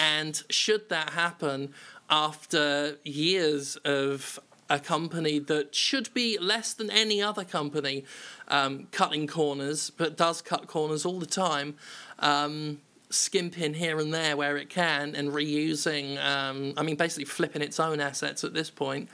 [0.00, 1.72] And should that happen
[2.12, 4.38] after years of
[4.68, 8.04] a company that should be less than any other company
[8.48, 11.74] um, cutting corners, but does cut corners all the time,
[12.18, 17.62] um, skimping here and there where it can and reusing, um, I mean, basically flipping
[17.62, 19.08] its own assets at this point,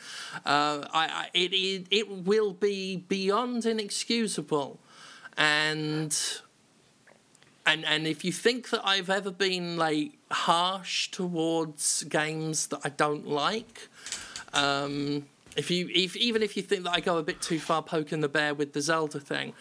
[0.44, 4.80] uh, I, I, it, it, it will be beyond inexcusable.
[5.36, 6.16] And
[7.64, 12.88] and and if you think that I've ever been like harsh towards games that I
[12.90, 13.88] don't like,
[14.52, 15.26] um,
[15.56, 18.20] if you if even if you think that I go a bit too far poking
[18.20, 19.52] the bear with the Zelda thing,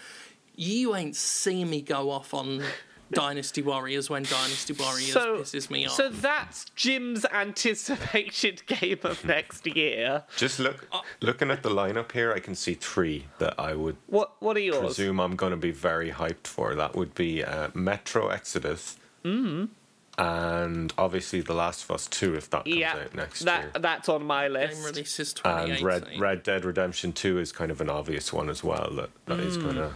[0.55, 2.63] you ain't seen me go off on
[3.11, 5.93] Dynasty Warriors when Dynasty Warriors So, pisses me off.
[5.93, 10.24] so that's Jim's anticipated game of next year.
[10.36, 10.86] just look,
[11.22, 14.59] looking at the lineup here, I can see three that I would What What are
[14.61, 14.80] yours?
[14.80, 16.76] presume I'm going to be very hyped for.
[16.76, 18.97] That would be uh, Metro Exodus.
[20.18, 23.72] And obviously The Last of Us 2 if that comes yeah, out next that year.
[23.80, 24.86] that's on my Game list.
[24.86, 28.89] releases And Red, Red Dead Redemption 2 is kind of an obvious one as well
[28.95, 29.61] that, that is hmm.
[29.61, 29.95] going to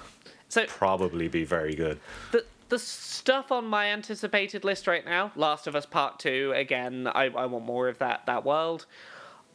[0.50, 2.00] So probably be very good.
[2.32, 6.54] the the stuff on my anticipated list right now, Last of Us Part Two.
[6.56, 8.86] Again, I, I want more of that that world.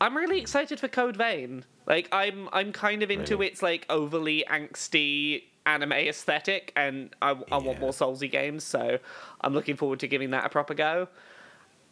[0.00, 1.64] I'm really excited for Code Vein.
[1.86, 3.46] Like I'm I'm kind of into Really?
[3.46, 8.64] its like overly angsty anime aesthetic, and I, I want more Soulsy games.
[8.64, 8.98] So
[9.40, 11.08] I'm looking forward to giving that a proper go.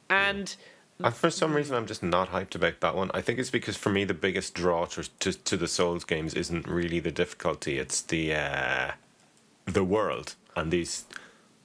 [0.08, 0.54] And
[1.02, 3.10] And for some reason, I'm just not hyped about that one.
[3.12, 6.34] I think it's because for me, the biggest draw to to, to the Souls games
[6.34, 8.90] isn't really the difficulty; it's the uh,
[9.64, 11.04] the world and these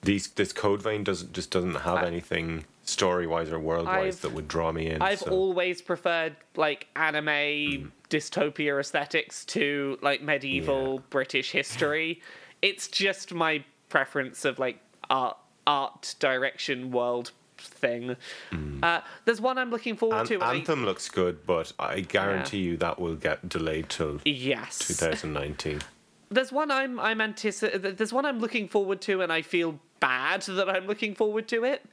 [0.02, 4.22] these this code vein doesn't just doesn't have I- anything story wise or world wise
[4.22, 5.02] that would draw me in.
[5.02, 11.02] I've so- always preferred like anime dystopia aesthetics to like medieval Yeah.
[11.12, 12.22] British history.
[12.64, 14.80] It's just my preference of like
[15.10, 15.38] art
[15.68, 18.16] art direction world thing.
[18.82, 20.34] Uh, there's one I'm looking forward An- to.
[20.36, 24.80] and I- Anthem looks good, but I guarantee you that will get delayed till yes.
[24.88, 25.82] 2019.
[26.30, 30.44] There's one I'm I'm antici- There's one I'm looking forward to, and I feel bad
[30.44, 31.84] that I'm looking forward to it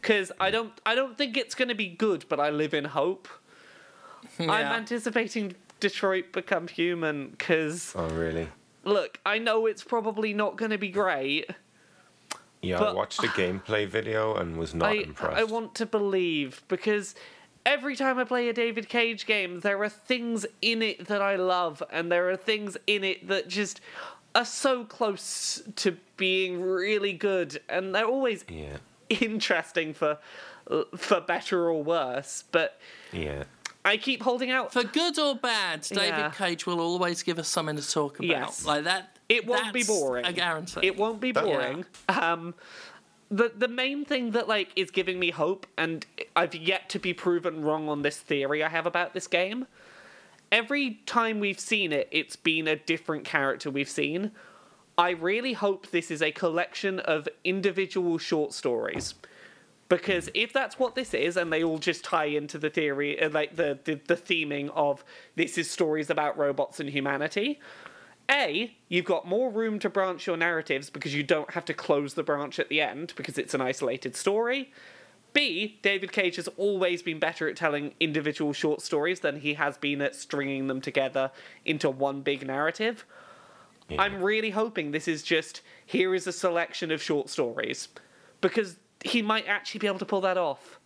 [0.00, 2.84] because I don't I don't think it's going to be good, but I live in
[2.84, 3.28] hope.
[4.38, 8.48] I'm anticipating Detroit Become Human because Oh, really?
[8.84, 11.50] look, I know it's probably not going to be great.
[12.60, 15.36] Yeah, I watched a gameplay video and was not I impressed.
[15.38, 17.14] I want to believe because
[17.68, 21.36] every time I play a David Cage game, there are things in it that I
[21.36, 23.80] love, and there are things in it that just
[24.34, 28.78] are so close to being really good, and they're always Yeah,
[29.10, 30.18] interesting for
[30.96, 32.44] for better or worse.
[32.50, 32.78] But
[33.12, 33.44] yeah.
[33.84, 34.70] I keep holding out.
[34.72, 36.30] For good or bad, David Yeah.
[36.36, 38.28] Cage will always give us something to talk about.
[38.28, 38.64] Yes.
[38.66, 39.16] Like that.
[39.30, 40.24] It won't be boring.
[40.26, 40.80] I guarantee.
[40.86, 41.84] It won't be That- boring.
[42.08, 42.54] Um,
[43.30, 47.12] the the main thing that like is giving me hope, and I've yet to be
[47.12, 49.66] proven wrong on this theory I have about this game.
[50.50, 54.32] Every time we've seen it, it's been a different character we've seen.
[54.96, 59.14] I really hope this is a collection of individual short stories.
[59.88, 63.30] Because if that's what this is, and they all just tie into the theory, uh,
[63.30, 65.02] like the, the, the theming of
[65.34, 67.60] this is stories about robots and humanity,
[68.30, 72.14] A, you've got more room to branch your narratives because you don't have to close
[72.14, 74.72] the branch at the end because it's an isolated story.
[75.32, 79.78] B, David Cage has always been better at telling individual short stories than he has
[79.78, 81.30] been at stringing them together
[81.64, 83.04] into one big narrative.
[83.88, 84.02] Yeah.
[84.02, 87.88] I'm really hoping this is just here is a selection of short stories
[88.40, 90.78] because he might actually be able to pull that off.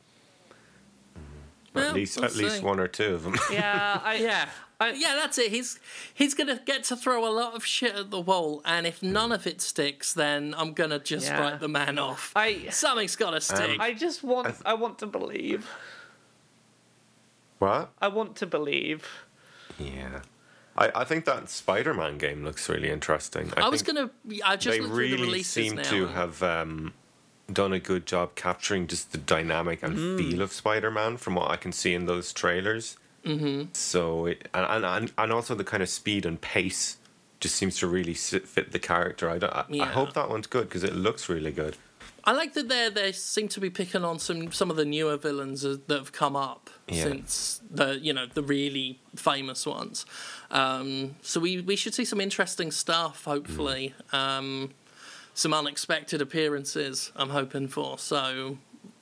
[1.74, 3.36] Well, at least we'll at least one or two of them.
[3.50, 4.48] Yeah, I, Yeah.
[4.88, 5.50] Yeah, that's it.
[5.50, 5.78] He's
[6.14, 9.32] he's gonna get to throw a lot of shit at the wall, and if none
[9.32, 11.40] of it sticks, then I'm gonna just Yeah.
[11.40, 12.32] write the man off.
[12.36, 13.78] I- Something's gotta stick.
[13.80, 15.68] I just want I want to believe.
[17.58, 17.90] what?
[18.00, 19.08] I want to believe.
[19.78, 20.20] Yeah.
[20.76, 23.52] I, I think that Spider Man game looks really interesting.
[23.56, 24.10] I, I was think gonna.
[24.44, 25.82] I just they looked through the really releases seem now.
[25.82, 26.94] to have um,
[27.52, 30.18] done a good job capturing just the dynamic and Mm.
[30.18, 32.96] feel of Spider Man from what I can see in those trailers.
[33.24, 33.68] Mm-hmm.
[33.72, 36.98] So it, and, and and also the kind of speed and pace
[37.40, 39.28] just seems to really fit the character.
[39.30, 39.52] I don't.
[39.52, 41.76] I, I hope that one's good because it looks really good.
[42.24, 45.16] I like that they they seem to be picking on some some of the newer
[45.16, 47.02] villains that have come up Yeah.
[47.04, 50.06] since the you know the really famous ones.
[50.50, 53.24] Um, so we we should see some interesting stuff.
[53.24, 54.70] Hopefully, um,
[55.34, 57.10] some unexpected appearances.
[57.16, 57.98] I'm hoping for.
[57.98, 58.58] So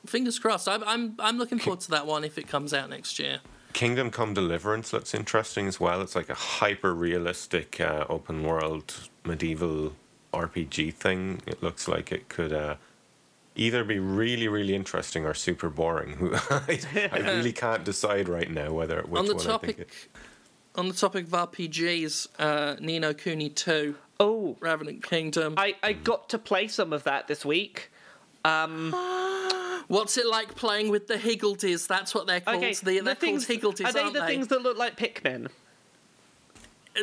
[0.06, 0.66] fingers crossed.
[0.68, 3.40] I'm I'm I'm looking forward to that one if it comes out next year.
[3.72, 6.00] Kingdom Come Deliverance looks interesting as well.
[6.02, 9.94] It's like a hyper realistic uh, open world medieval
[10.32, 11.42] RPG thing.
[11.46, 12.76] It looks like it could uh,
[13.54, 16.30] either be really really interesting or super boring.
[16.50, 16.80] I,
[17.12, 19.88] I really can't decide right now whether which on the one topic I think.
[19.88, 20.08] It,
[20.76, 25.54] on the topic of RPGs, uh, Ni no Kuni two, Oh, Revenant Kingdom.
[25.56, 27.90] I, I got to play some of that this week.
[28.44, 31.86] What's it like playing with the Higgledies?
[31.86, 32.58] That's what they're called.
[32.58, 34.26] Okay, they, they're things, called Higgledies, are they the they?
[34.26, 35.48] things that look like Pikmin?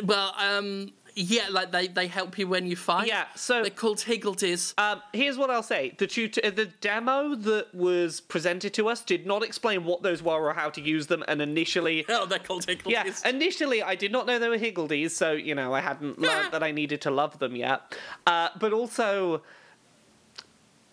[0.04, 3.08] Well, um, yeah, like they, they help you when you fight.
[3.08, 4.72] Yeah, so- they're called Higgledies.
[4.78, 9.02] Um, here's what I'll say: the tut- uh, the demo that was presented to us
[9.02, 11.24] did not explain what those were or how to use them.
[11.26, 13.26] And initially, oh, they're called yeah, Higgledies.
[13.26, 16.62] initially I did not know they were Higgledies, so you know I hadn't learned that
[16.62, 17.96] I needed to love them yet.
[18.26, 19.42] Uh, but also,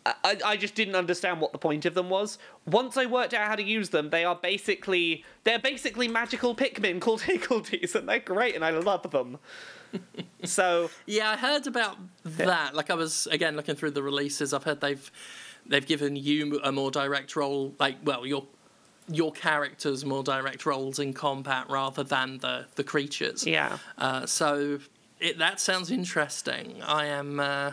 [0.06, 2.38] I, I just didn't understand what the point of them was.
[2.68, 7.02] Once I worked out how to use them, they are basically they're basically magical Pikmin
[7.02, 9.40] called Higgledies, and they're great, and I love them.
[10.44, 12.76] so yeah, I heard about that.
[12.76, 14.54] Like I was again looking through the releases.
[14.54, 15.12] I've heard they've
[15.66, 17.74] they've given you a more direct role.
[17.80, 18.46] Like, well, your
[19.08, 23.46] your characters more direct roles in combat rather than the the creatures.
[23.46, 24.80] yeah, Uh, so
[25.20, 26.82] it that sounds interesting.
[26.84, 27.40] I am.
[27.40, 27.72] Uh,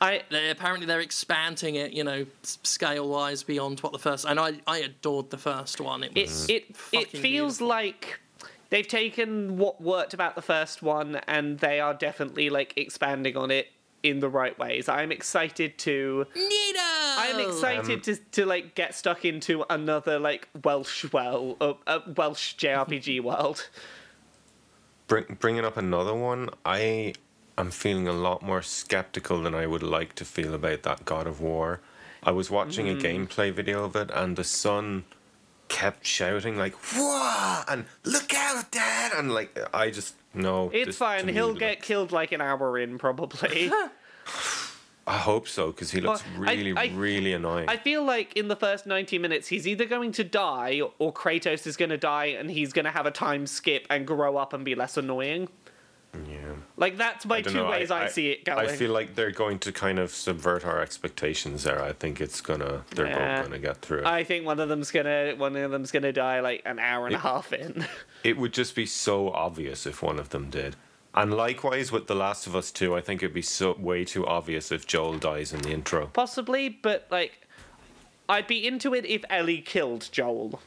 [0.00, 4.24] I they, apparently they're expanding it, you know, scale wise beyond what the first.
[4.24, 6.04] And I I adored the first one.
[6.04, 7.68] It it was it it fucking feels beautiful.
[7.68, 8.20] like
[8.70, 13.50] they've taken what worked about the first one and they are definitely like expanding on
[13.50, 13.68] it
[14.04, 14.88] in the right ways.
[14.88, 16.80] I'm excited to Nito.
[16.80, 22.00] I'm excited Um, to to like get stuck into another like Welsh well uh, uh,
[22.16, 23.68] Welsh JRPG world.
[25.08, 27.14] bring, bringing up another one, I
[27.60, 31.26] am feeling a lot more skeptical than I would like to feel about that God
[31.26, 31.80] of War.
[32.22, 32.98] I was watching Mm.
[32.98, 35.04] a gameplay video of it, and the son
[35.68, 40.70] kept shouting like "Whoa!" and "Look out, Dad!" and like I just no.
[40.72, 41.28] It's to fine.
[41.28, 43.70] He'll get killed like an hour in probably.
[45.06, 47.66] I hope so because he looks Well, I- really, I- really annoying.
[47.68, 51.66] I feel like in the first 90 minutes, he's either going to die or Kratos
[51.66, 54.52] is going to die and he's going to have a time skip and grow up
[54.52, 55.48] and be less annoying.
[56.14, 56.54] Yeah.
[56.76, 58.58] Like, that's my two know, ways I, see it going.
[58.58, 61.82] I feel like they're going to kind of subvert our expectations there.
[61.82, 63.36] I think it's gonna they're Yeah.
[63.40, 64.06] both gonna get through it.
[64.06, 67.14] I think one of them's gonna one of them's gonna die like an hour and
[67.14, 67.86] a half in.
[68.24, 70.76] it would just be so obvious if one of them did.
[71.14, 74.26] And likewise with The Last of Us 2, I think it'd be so way too
[74.26, 76.06] obvious if Joel dies in the intro.
[76.12, 77.46] Possibly, but like,
[78.28, 80.60] I'd be into it if Ellie killed Joel.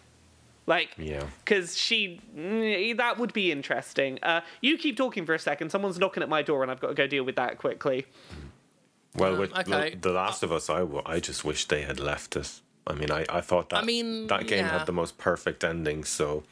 [0.75, 1.23] Like, Yeah.
[1.43, 4.19] because she mm, that would be interesting.
[4.23, 5.69] Uh, you keep talking for a second.
[5.69, 8.05] Someone's knocking at my door, and I've got to go deal with that quickly.
[9.15, 9.89] Well, Um, with okay.
[9.91, 12.49] The- The Last of Us, I, I just wish they had left it.
[12.87, 14.77] I mean, I, I thought that I mean, that game yeah.
[14.79, 16.43] had the most perfect ending, so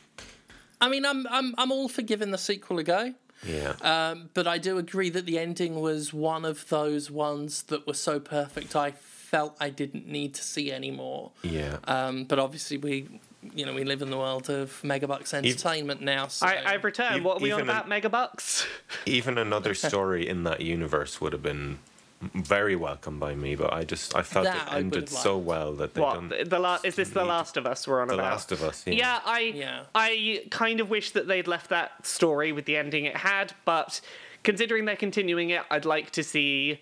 [0.82, 3.14] I mean, I'm I'm I'm all for giving the sequel a go.
[3.48, 3.74] yeah.
[3.94, 7.94] Um, but I do agree that the ending was one of those ones that were
[8.10, 11.32] so perfect I felt I didn't need to see any more.
[11.42, 11.78] yeah.
[11.86, 13.20] Um, but obviously we
[13.56, 16.28] you know we live in the world of Megabucks Entertainment now.
[16.28, 17.24] So I, I've returned.
[17.24, 18.66] What are we on even an- about, Megabucks?
[19.06, 21.80] Even another story in that universe would have been
[22.22, 25.48] very welcome by me, but I just I felt That it ended so liked.
[25.48, 28.10] well that they What done the la- is this the Last of Us we're on
[28.10, 28.32] The about?
[28.34, 28.84] Last of Us.
[28.86, 28.94] Yeah.
[28.94, 29.84] Yeah, I Yeah.
[29.96, 34.02] I kind of wish that they'd left that story with the ending it had, but
[34.44, 36.82] considering they're continuing it, I'd like to see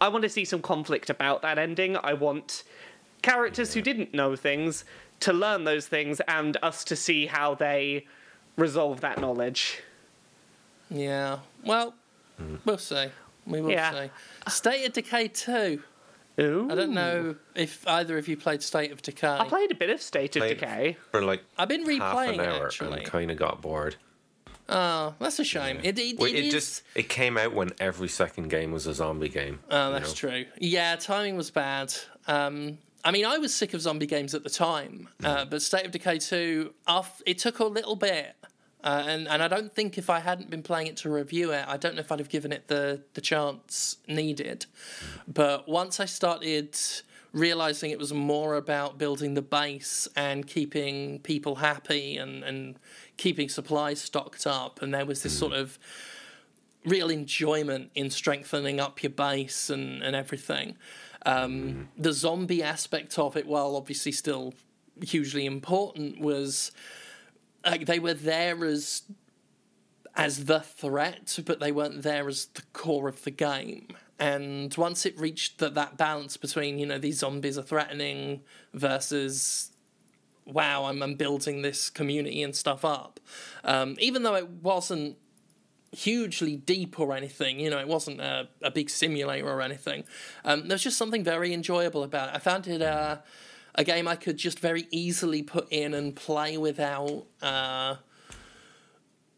[0.00, 1.96] I want to see some conflict about that ending.
[1.96, 2.62] I want
[3.22, 4.84] characters who didn't know things
[5.20, 8.06] to learn those things and us to see how they
[8.56, 9.80] resolve that knowledge.
[10.90, 11.94] yeah, well,
[12.64, 13.06] we'll see.
[13.46, 13.92] We will Yeah.
[14.06, 14.10] see.
[14.48, 15.82] State of Decay two.
[16.38, 16.68] Ooh.
[16.70, 19.26] I don't know if either of you played State of Decay.
[19.40, 20.96] I played a bit of State of Played Decay.
[21.10, 22.98] for like I've been replaying half replaying an it hour actually.
[22.98, 23.96] and kind of got bored.
[24.68, 25.78] Oh, that's a shame.
[25.84, 28.86] It, it, Well, it it is- just it came out when every second game was
[28.86, 29.60] a zombie game.
[29.70, 30.30] Oh, that's know?
[30.30, 30.44] true.
[30.58, 31.94] Yeah, timing was bad.
[32.26, 35.86] Um, I mean, I was sick of zombie games at the time, uh, but State
[35.86, 38.34] of Decay 2, off, it took a little bit.
[38.82, 41.64] Uh, and, and I don't think if I hadn't been playing it to review it,
[41.68, 44.66] I don't know if I'd have given it the, the chance needed.
[45.28, 46.76] But once I started
[47.32, 52.76] realizing it was more about building the base and keeping people happy and, and
[53.16, 55.78] keeping supplies stocked up, and there was this sort of
[56.84, 60.76] real enjoyment in strengthening up your base and, and everything.
[61.26, 64.54] Um, The zombie aspect of it, while obviously still
[65.02, 66.72] hugely important, was
[67.64, 69.02] like they were there as
[70.14, 73.88] as the threat, but they weren't there as the core of the game.
[74.18, 78.40] And once it reached that that balance between you know these zombies are threatening
[78.72, 79.72] versus
[80.46, 83.20] wow I'm, I'm building this community and stuff up,
[83.64, 85.18] um, even though it wasn't
[85.96, 87.58] hugely deep or anything.
[87.58, 90.04] You know, it wasn't a, a big simulator or anything.
[90.44, 92.34] Um, there's just something very enjoyable about it.
[92.36, 93.18] I found it uh,
[93.74, 97.96] a game I could just very easily put in and play without uh,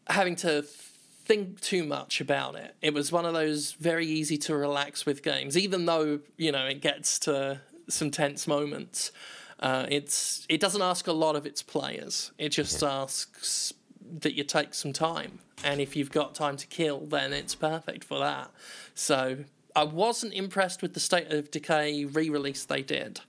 [0.07, 2.75] having to think too much about it.
[2.81, 6.65] It was one of those very easy to relax with games, even though you know
[6.65, 9.11] it gets to some tense moments.
[9.59, 12.31] Uh, it's it doesn't ask a lot of its players.
[12.37, 13.73] It just asks
[14.21, 18.03] that you take some time, and if you've got time to kill, then it's perfect
[18.03, 18.51] for that.
[18.93, 19.45] So
[19.75, 23.21] I wasn't impressed with the State of Decay re-release they did.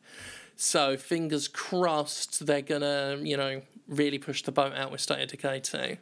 [0.56, 5.28] So fingers crossed they're gonna you know really push the boat out with State of
[5.28, 5.96] Decay too.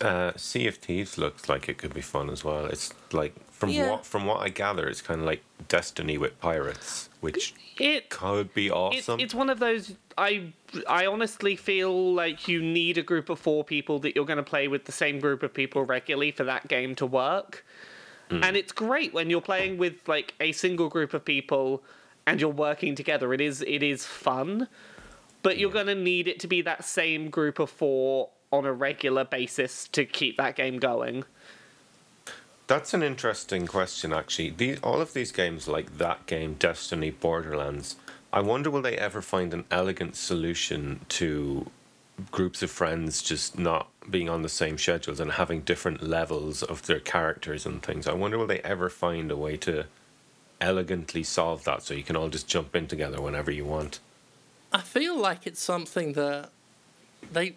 [0.00, 2.66] Uh, sea of Thieves looks like it could be fun as well.
[2.66, 3.90] It's like from Yeah.
[3.92, 8.52] what from what I gather, it's kind of like Destiny with pirates, which It could
[8.54, 9.20] be awesome.
[9.20, 10.52] it's one of those I
[10.88, 14.42] I honestly feel like you need a group of four people that you're going to
[14.42, 17.64] play with the same group of people regularly for that game to work.
[18.30, 18.42] Hmm.
[18.42, 21.82] And it's great when you're playing with like a single group of people
[22.26, 23.32] and you're working together.
[23.34, 24.68] It is it is fun,
[25.42, 28.72] but you're going to need it to be that same group of four on a
[28.72, 31.24] regular basis to keep that game going.
[32.70, 34.50] That's an interesting question, actually.
[34.50, 37.96] The, all of these games, like that game, Destiny, Borderlands,
[38.32, 41.68] I wonder will they ever find an elegant solution to
[42.30, 46.86] groups of friends just not being on the same schedules and having different levels of
[46.86, 48.06] their characters and things.
[48.06, 49.86] I wonder will they ever find a way to
[50.60, 53.98] elegantly solve that so you can all just jump in together whenever you want.
[54.72, 56.50] I feel like it's something that
[57.32, 57.56] they.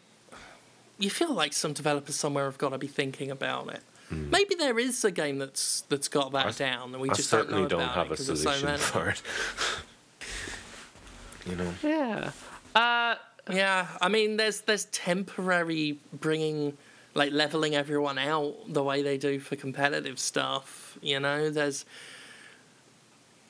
[0.98, 3.84] You feel like some developers somewhere have got to be thinking about it.
[4.32, 6.46] Maybe there is a game that's that's got that.
[6.48, 8.28] I- down, and we I just don't certainly know don't about have it a 'cause
[8.28, 9.22] there's so solution for it.
[11.50, 11.74] you know.
[11.84, 12.32] Yeah.
[12.76, 13.16] Uh
[13.52, 16.78] Yeah, I mean, there's there's temporary bringing
[17.14, 20.98] like leveling everyone out the way they do for competitive stuff.
[21.02, 21.86] You know, there's.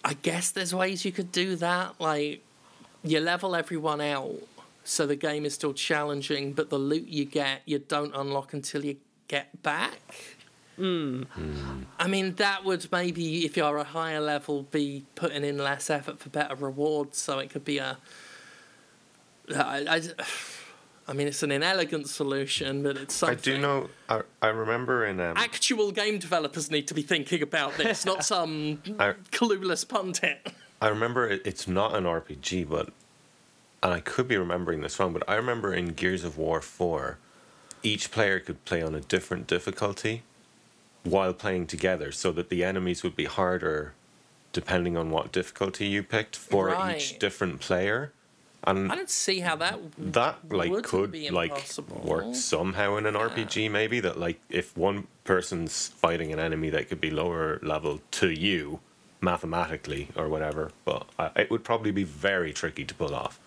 [0.06, 1.96] I guess there's ways you could do that.
[2.00, 2.42] Like,
[3.06, 4.34] you level everyone out
[4.84, 8.84] so the game is still challenging, but the loot you get you don't unlock until
[8.84, 8.98] you
[9.30, 10.02] get back.
[10.78, 16.20] I mean, that would maybe, if you're a higher level, be putting in less effort
[16.20, 17.18] for better rewards.
[17.18, 17.98] So it could be a.
[19.56, 20.02] I, I,
[21.08, 23.38] I mean, it's an inelegant solution, but it's something.
[23.38, 23.90] I do know.
[24.10, 28.26] I, I remember in um, Actual game developers need to be thinking about this, not
[28.26, 30.54] some I, clueless pundit.
[30.82, 32.90] I remember it, it's not an RPG, but
[33.82, 37.18] and I could be remembering this wrong, but I remember in Gears of War Four,
[37.84, 40.24] each player could play on a different difficulty
[41.04, 43.94] while playing together, so that the enemies would be harder
[44.52, 48.14] depending on what difficulty you picked for each different player.
[48.66, 49.80] And I don't see how that.
[49.98, 51.66] that like could be like
[52.04, 56.88] work somehow in an RPG maybe that like if one person's fighting an enemy that
[56.88, 58.80] could be lower level to you
[59.20, 63.38] mathematically or whatever but I, it would probably be very tricky to pull off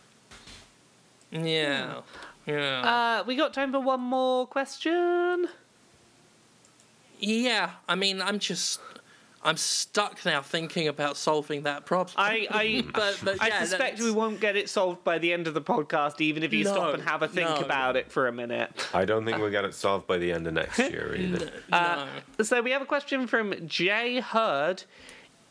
[1.31, 2.01] Yeah.
[2.47, 3.21] Yeah.
[3.21, 5.49] Uh, we got time for one more question.
[7.27, 7.71] Yeah.
[7.89, 8.81] I mean, I'm just.
[9.43, 12.15] I'm stuck now thinking about solving that problem.
[12.19, 15.47] I, I, but, but I suspect that's- we won't get it solved by the end
[15.47, 17.61] of the podcast, even if you No, stop and have a think no.
[17.65, 18.73] about it for a minute.
[18.93, 21.53] I don't think we'll get it solved by the end of next year either.
[21.71, 21.77] No.
[21.77, 22.09] Uh,
[22.43, 24.83] so we have a question from Jay Hurd.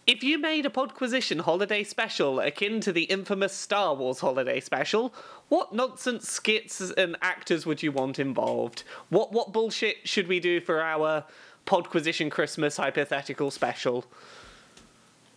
[0.06, 5.14] If you made a Podquisition holiday special akin to the infamous Star Wars holiday special,
[5.48, 8.84] what nonsense skits and actors would you want involved?
[9.08, 11.24] What what bullshit should we do for our
[11.66, 14.06] Podquisition Christmas hypothetical special?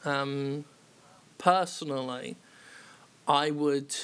[0.05, 0.65] Um,
[1.39, 2.37] personally,
[3.27, 3.95] I would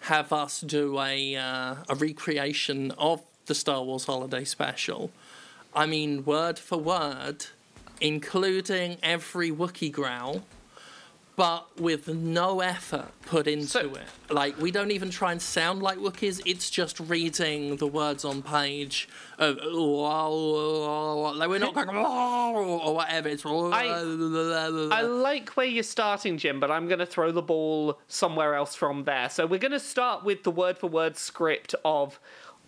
[0.00, 5.10] have us do a uh, a recreation of the Star Wars Holiday Special.
[5.74, 7.46] I mean, word for word,
[8.00, 10.42] including every Wookiee growl,
[11.36, 14.02] but with no effort put into So- it.
[14.28, 16.40] Like, we don't even try and sound like Wookiees.
[16.44, 19.08] It's just reading the words on page.
[19.38, 23.28] Of, like, we're not going or whatever.
[23.28, 28.54] It's I like where you're starting, Jim, but I'm going to throw the ball somewhere
[28.54, 29.28] else from there.
[29.30, 32.20] So we're going to start with the word for word script of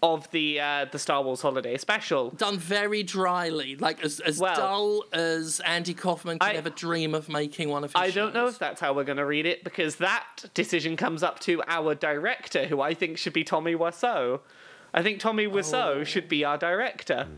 [0.02, 2.30] of the uh, the Star Wars Holiday Special.
[2.30, 7.14] done very dryly, like as, as Well- dull as Andy Kaufman could I- ever dream
[7.14, 9.46] of making one of his I don't know if that's how we're going to read
[9.46, 13.74] it because that decision comes up to our director, who I think should be Tommy
[13.76, 14.40] Wiseau.
[14.92, 16.04] I think Tommy Wiseau Oh.
[16.04, 17.28] should be our director.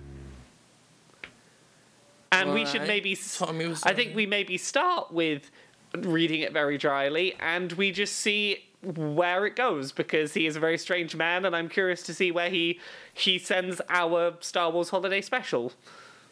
[2.33, 3.15] And we should maybe.
[3.17, 3.83] Tommy Wiseau.
[3.87, 5.51] I think we maybe start with
[5.97, 10.61] reading it very dryly and we just see where it goes because he is a
[10.61, 12.81] very strange man and I'm curious to see where he
[13.13, 15.73] he sends our Star Wars holiday special.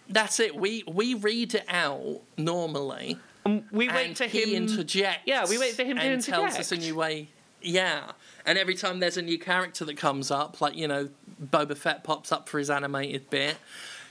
[0.08, 0.54] That's it.
[0.56, 5.22] We we read it out normally, um, We wait and for he him interjects.
[5.26, 7.28] Yeah, we wait for him to and tells us a new way.
[7.60, 8.12] Yeah,
[8.44, 11.08] and every time there's a new character that comes up, like you know,
[11.42, 13.56] Boba Fett pops up for his animated bit.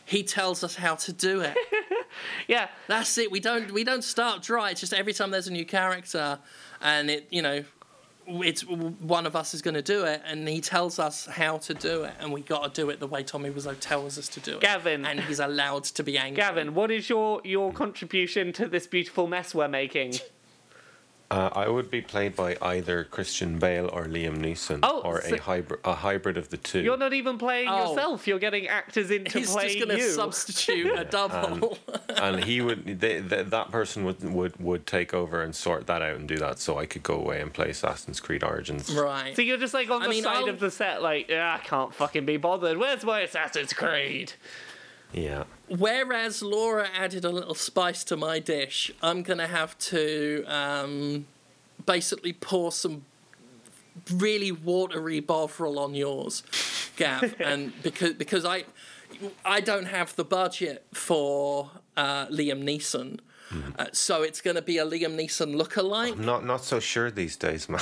[0.06, 1.56] He tells us how to do it.
[2.48, 2.68] Yeah.
[2.88, 3.32] That's it.
[3.32, 4.72] We don't we don't start dry.
[4.72, 6.40] It's just every time there's a new character,
[6.82, 7.64] and it you know,
[8.44, 11.74] it's one of us is going to do it, and he tells us how to
[11.74, 14.40] do it, and we got to do it the way Tommy Wiseau tells us to
[14.40, 14.62] do it.
[14.62, 15.06] Gavin.
[15.06, 16.38] and he's allowed to be angry.
[16.38, 20.16] Gavin, what is your your contribution to this beautiful mess we're making?
[21.32, 25.36] Uh, I would be played by either Christian Bale or Liam Neeson, Oh, or so-
[25.36, 26.82] a hybrid, a hybrid of the two.
[26.82, 27.90] You're not even playing Oh.
[27.92, 28.28] yourself.
[28.28, 31.78] You're getting actors in to He's play just going to substitute a double.
[32.10, 36.02] and he would, they, th that person would, would would take over and sort that
[36.02, 38.92] out and do that, so I could go away and play Assassin's Creed Origins.
[38.94, 39.34] right.
[39.36, 41.58] so you're just like on I the mean, side I'll- of the set, like, "Yeah,
[41.60, 42.78] I can't fucking be bothered.
[42.78, 44.34] Where's my Assassin's Creed?
[45.14, 45.44] Yeah.
[45.68, 51.26] Whereas Laura added a little spice to my dish, I'm gonna have to um,
[51.86, 53.06] basically pour some
[54.14, 56.44] really watery bovril on yours,
[56.96, 58.66] Gav, and because because I
[59.46, 63.20] I don't have the budget for uh, Liam Neeson.
[63.78, 66.18] Uh, so it's going to be a Liam Neeson lookalike.
[66.18, 67.80] Not not so sure these days, man.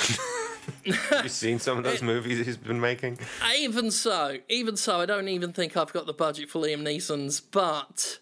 [1.10, 3.18] Have you seen some of those movies he's been making?
[3.58, 7.40] Even so, even so, I don't even think I've got the budget for Liam Neeson's,
[7.40, 8.18] but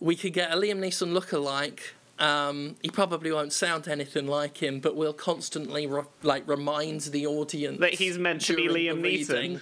[0.00, 1.80] we could get a Liam Neeson lookalike.
[2.18, 7.26] Um, he probably won't sound anything like him, but will constantly re- like remind the
[7.26, 9.60] audience That he's meant to be Liam Neeson.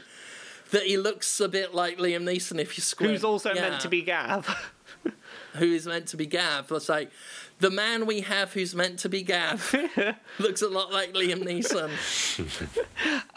[0.72, 3.12] That he looks a bit like Liam Neeson if you squint.
[3.12, 3.70] Who's also Yeah.
[3.70, 4.46] meant to be Gav.
[5.54, 6.70] Who is meant to be Gav.
[6.70, 7.08] Let's say
[7.58, 9.74] the man we have who's meant to be Gav
[10.38, 11.90] looks a lot like Liam Neeson.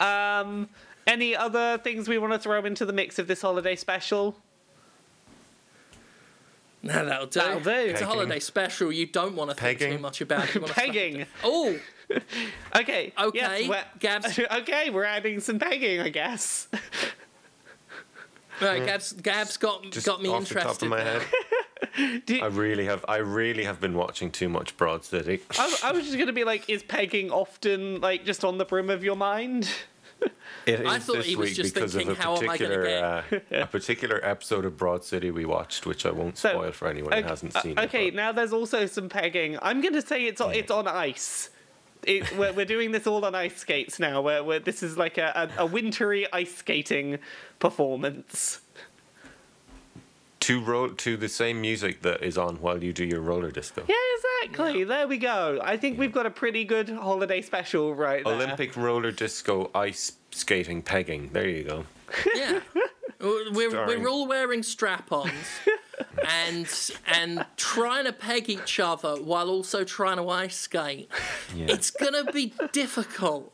[0.00, 0.68] um,
[1.06, 4.36] any other things we want to throw into the mix of this holiday special?
[6.82, 7.40] No, that'll do.
[7.40, 7.70] That'll do.
[7.70, 8.92] It's a holiday special.
[8.92, 9.96] You don't want to think Pegging.
[9.96, 10.54] too much about it.
[10.54, 11.26] You wanna Pegging.
[11.42, 11.78] Oh,
[12.76, 13.12] Okay.
[13.18, 16.68] Okay, Yes, we're- Gav's- okay, we're adding some pegging, I guess.
[18.60, 18.84] right.
[18.84, 20.68] Gav's, Gav's got Just got me off the interested.
[20.80, 21.04] top of my now.
[21.20, 21.22] head,
[22.26, 25.40] Do- I really have I really have been watching too much Broad City.
[25.58, 28.90] I, I was just gonna be like, is pegging often like just on the brim
[28.90, 29.70] of your mind?
[30.64, 32.56] It is I thought this he was week just because of a how am I
[32.56, 36.50] gonna particular uh, a particular episode of Broad City we watched, which I won't So,
[36.50, 38.14] spoil for anyone who hasn't uh, seen okay, it.
[38.14, 39.58] now there's also some pegging.
[39.60, 41.50] I'm gonna say it's on, it's on ice.
[42.04, 44.22] It, we're, we're doing this all on ice skates now.
[44.22, 47.18] Where, where this is like a, a, a wintry ice skating
[47.58, 48.60] performance.
[50.44, 53.82] To ro- to the same music that is on while you do your roller disco.
[53.88, 53.94] Yeah,
[54.42, 54.84] exactly.
[54.84, 55.58] There we go.
[55.62, 58.34] I think we've got a pretty good holiday special right there.
[58.34, 61.30] Olympic roller disco ice skating pegging.
[61.32, 61.84] There you go.
[62.36, 62.60] Yeah,
[63.20, 65.32] we're Starring- we're all wearing strap-ons
[66.28, 66.66] and
[67.06, 71.08] and trying to peg each other while also trying to ice skate.
[71.56, 71.66] Yeah.
[71.70, 73.52] It's gonna be difficult.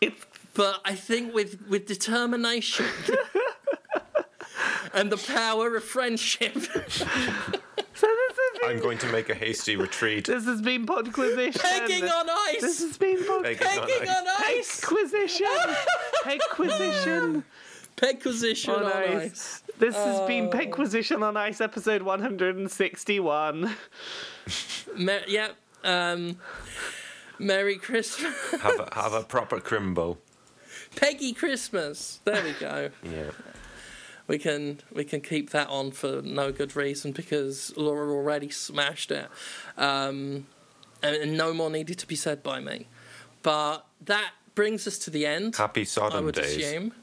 [0.00, 2.86] It's but I think with with determination
[4.94, 6.54] and the power of friendship,
[7.94, 10.26] So this has been, I'm going to make a hasty retreat.
[10.26, 11.60] this has been Podquisition.
[11.60, 12.60] pegging on ice.
[12.60, 13.44] This has been Pod.
[13.44, 14.08] Pegging on ice.
[14.08, 15.46] on ice, Pegquisition.
[16.24, 17.44] Pegquisition
[17.94, 19.20] pegquisition on on ice.
[19.22, 19.62] ice.
[19.78, 20.50] This has been Oh.
[20.50, 23.76] Pegquisition on Ice, episode 161.
[24.96, 25.56] Mer- yep.
[25.84, 26.38] Um,
[27.38, 30.16] Merry Christmas, Have a, have a proper crimbo.
[30.96, 32.20] Peggy Christmas.
[32.24, 32.90] There we go.
[33.02, 33.30] Yeah.
[34.32, 39.10] We can we can keep that on for no good reason because Laura already smashed
[39.10, 39.28] it,
[39.76, 40.46] um,
[41.02, 42.88] and, and no more needed to be said by me.
[43.42, 45.56] But that brings us to the end.
[45.56, 46.56] Happy I Sodom would days.
[46.56, 46.94] assume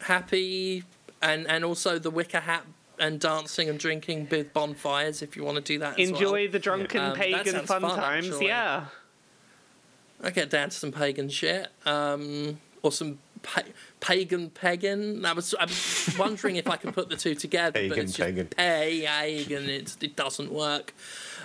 [0.00, 0.84] happy,
[1.20, 2.64] and and also the wicker hat
[2.98, 6.00] and dancing and drinking with bonfires if you want to do that.
[6.00, 6.52] as Enjoy well.
[6.52, 8.28] the drunken Um, pagan fun, fun, times.
[8.28, 8.46] actually.
[8.46, 8.86] Yeah.
[10.22, 13.62] I get down to some pagan shit, um, or some pa-
[14.00, 15.24] pagan pagan.
[15.24, 18.12] I was I was wondering if I could put the two together, but Pagan, it's
[18.14, 18.46] just pagan.
[18.48, 19.68] pagan.
[19.68, 20.94] It's, it doesn't work.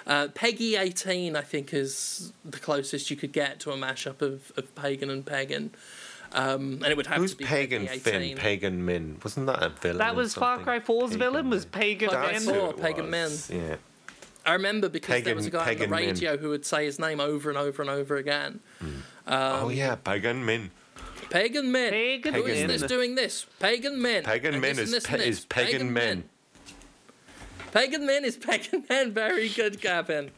[0.08, 4.52] Uh, Peggy eighteen, I think, is the closest you could get to a mashup of,
[4.58, 5.72] of pagan and pagan,
[6.34, 8.22] um, and it would have Who's to be Pagan Peggy Finn?
[8.24, 8.38] 18.
[8.38, 9.18] Pagan Min?
[9.24, 10.00] Wasn't that a villain?
[10.00, 10.58] That was Far?
[10.60, 11.72] Cry 4's villain, was Min.
[11.72, 12.32] Pagan Far Men.
[12.34, 12.54] That's Four.
[12.56, 13.76] who it Pagan was, Yeah.
[14.44, 16.10] I remember because there was a Pagan- guy on Pagan the Min.
[16.10, 18.60] radio who would say his name over and over and over again.
[19.28, 20.72] oh yeah, Pagan Min.
[21.32, 21.92] Pagan men.
[21.92, 22.68] Pagan Who is men.
[22.68, 23.46] this doing this?
[23.60, 24.24] Pagan men.
[24.24, 25.46] Pagan And Min this is, and this pa- and is this.
[25.46, 26.24] pagan men.
[27.72, 29.12] Pagan men is pagan men.
[29.14, 30.32] Very good, Gavin.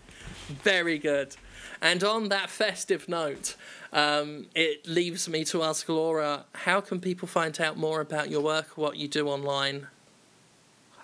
[0.64, 1.36] Very good.
[1.82, 3.56] And on that festive note,
[3.92, 8.42] um, it leaves me to ask Laura, how can people find out more about your
[8.42, 9.88] work, what you do online?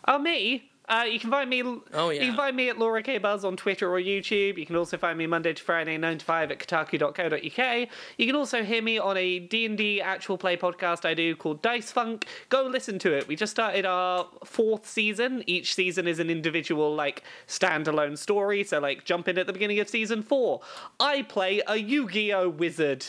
[0.07, 0.69] Oh, me?
[0.89, 1.61] Uh, you can find me.
[1.93, 2.21] Oh, yeah.
[2.21, 4.57] You can find me at Laura K Buzz on Twitter or YouTube.
[4.57, 7.89] You can also find me Monday to Friday, nine to five at kotaku.co.uk.
[8.17, 11.35] You can also hear me on a D and D actual play podcast I do
[11.35, 12.25] called Dice Funk.
[12.49, 13.27] Go listen to it.
[13.27, 15.43] We just started our fourth season.
[15.45, 18.63] Each season is an individual like standalone story.
[18.63, 20.61] So like jump in at the beginning of season four.
[20.99, 23.05] I play a Yu-Gi-Oh wizard.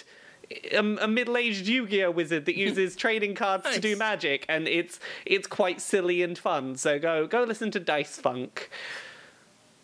[0.72, 5.46] A, a middle-aged Yu-Gi-Oh wizard that uses trading cards to do magic, and it's it's
[5.46, 6.76] quite silly and fun.
[6.76, 8.70] So go go listen to Dice Funk.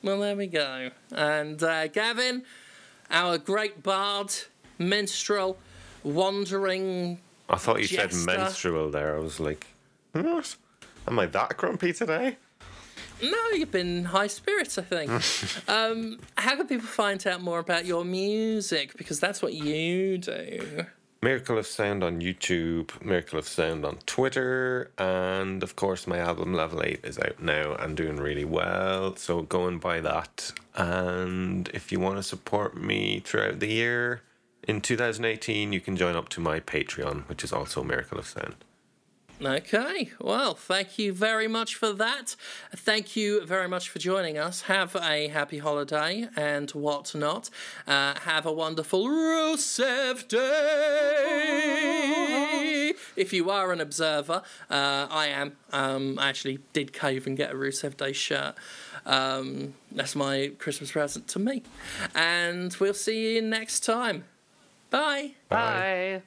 [0.03, 0.91] Well, there we go.
[1.13, 2.45] And uh, Gavin,
[3.11, 4.33] our great bard,
[4.79, 5.59] minstrel,
[6.03, 7.19] wandering.
[7.49, 8.27] I thought you said Jester.
[8.27, 9.17] menstrual there.
[9.17, 9.67] I was like,
[10.13, 10.57] what?
[11.07, 12.37] Am I that grumpy today?
[13.23, 15.11] No, you've been high spirits, I think.
[15.69, 18.97] um, how can people find out more about your music?
[18.97, 20.87] Because that's what you do.
[21.23, 26.53] Miracle of Sound on YouTube, Miracle of Sound on Twitter, and of course my album
[26.53, 29.17] Level 8 is out now and doing really well.
[29.17, 30.53] So go and buy that.
[30.75, 34.23] And if you want to support me throughout the year
[34.69, 38.57] in 2018, you can join up to my Patreon, which is also Miracle of Sound.
[39.43, 42.37] Okay, well, thank you very much for that.
[42.75, 44.63] Thank you very much for joining us.
[44.63, 47.51] Have a happy holiday and whatnot.
[47.87, 50.39] Uh, have a wonderful Rusev Day.
[53.15, 54.41] If you are an observer,
[54.71, 55.53] uh, I am.
[55.71, 58.55] Um, I actually did cave and get a Rusev Day shirt.
[59.05, 61.63] Um, that's my Christmas present to me.
[62.15, 64.25] And we'll see you next time.
[64.89, 65.33] Bye.
[65.51, 66.23] Bye.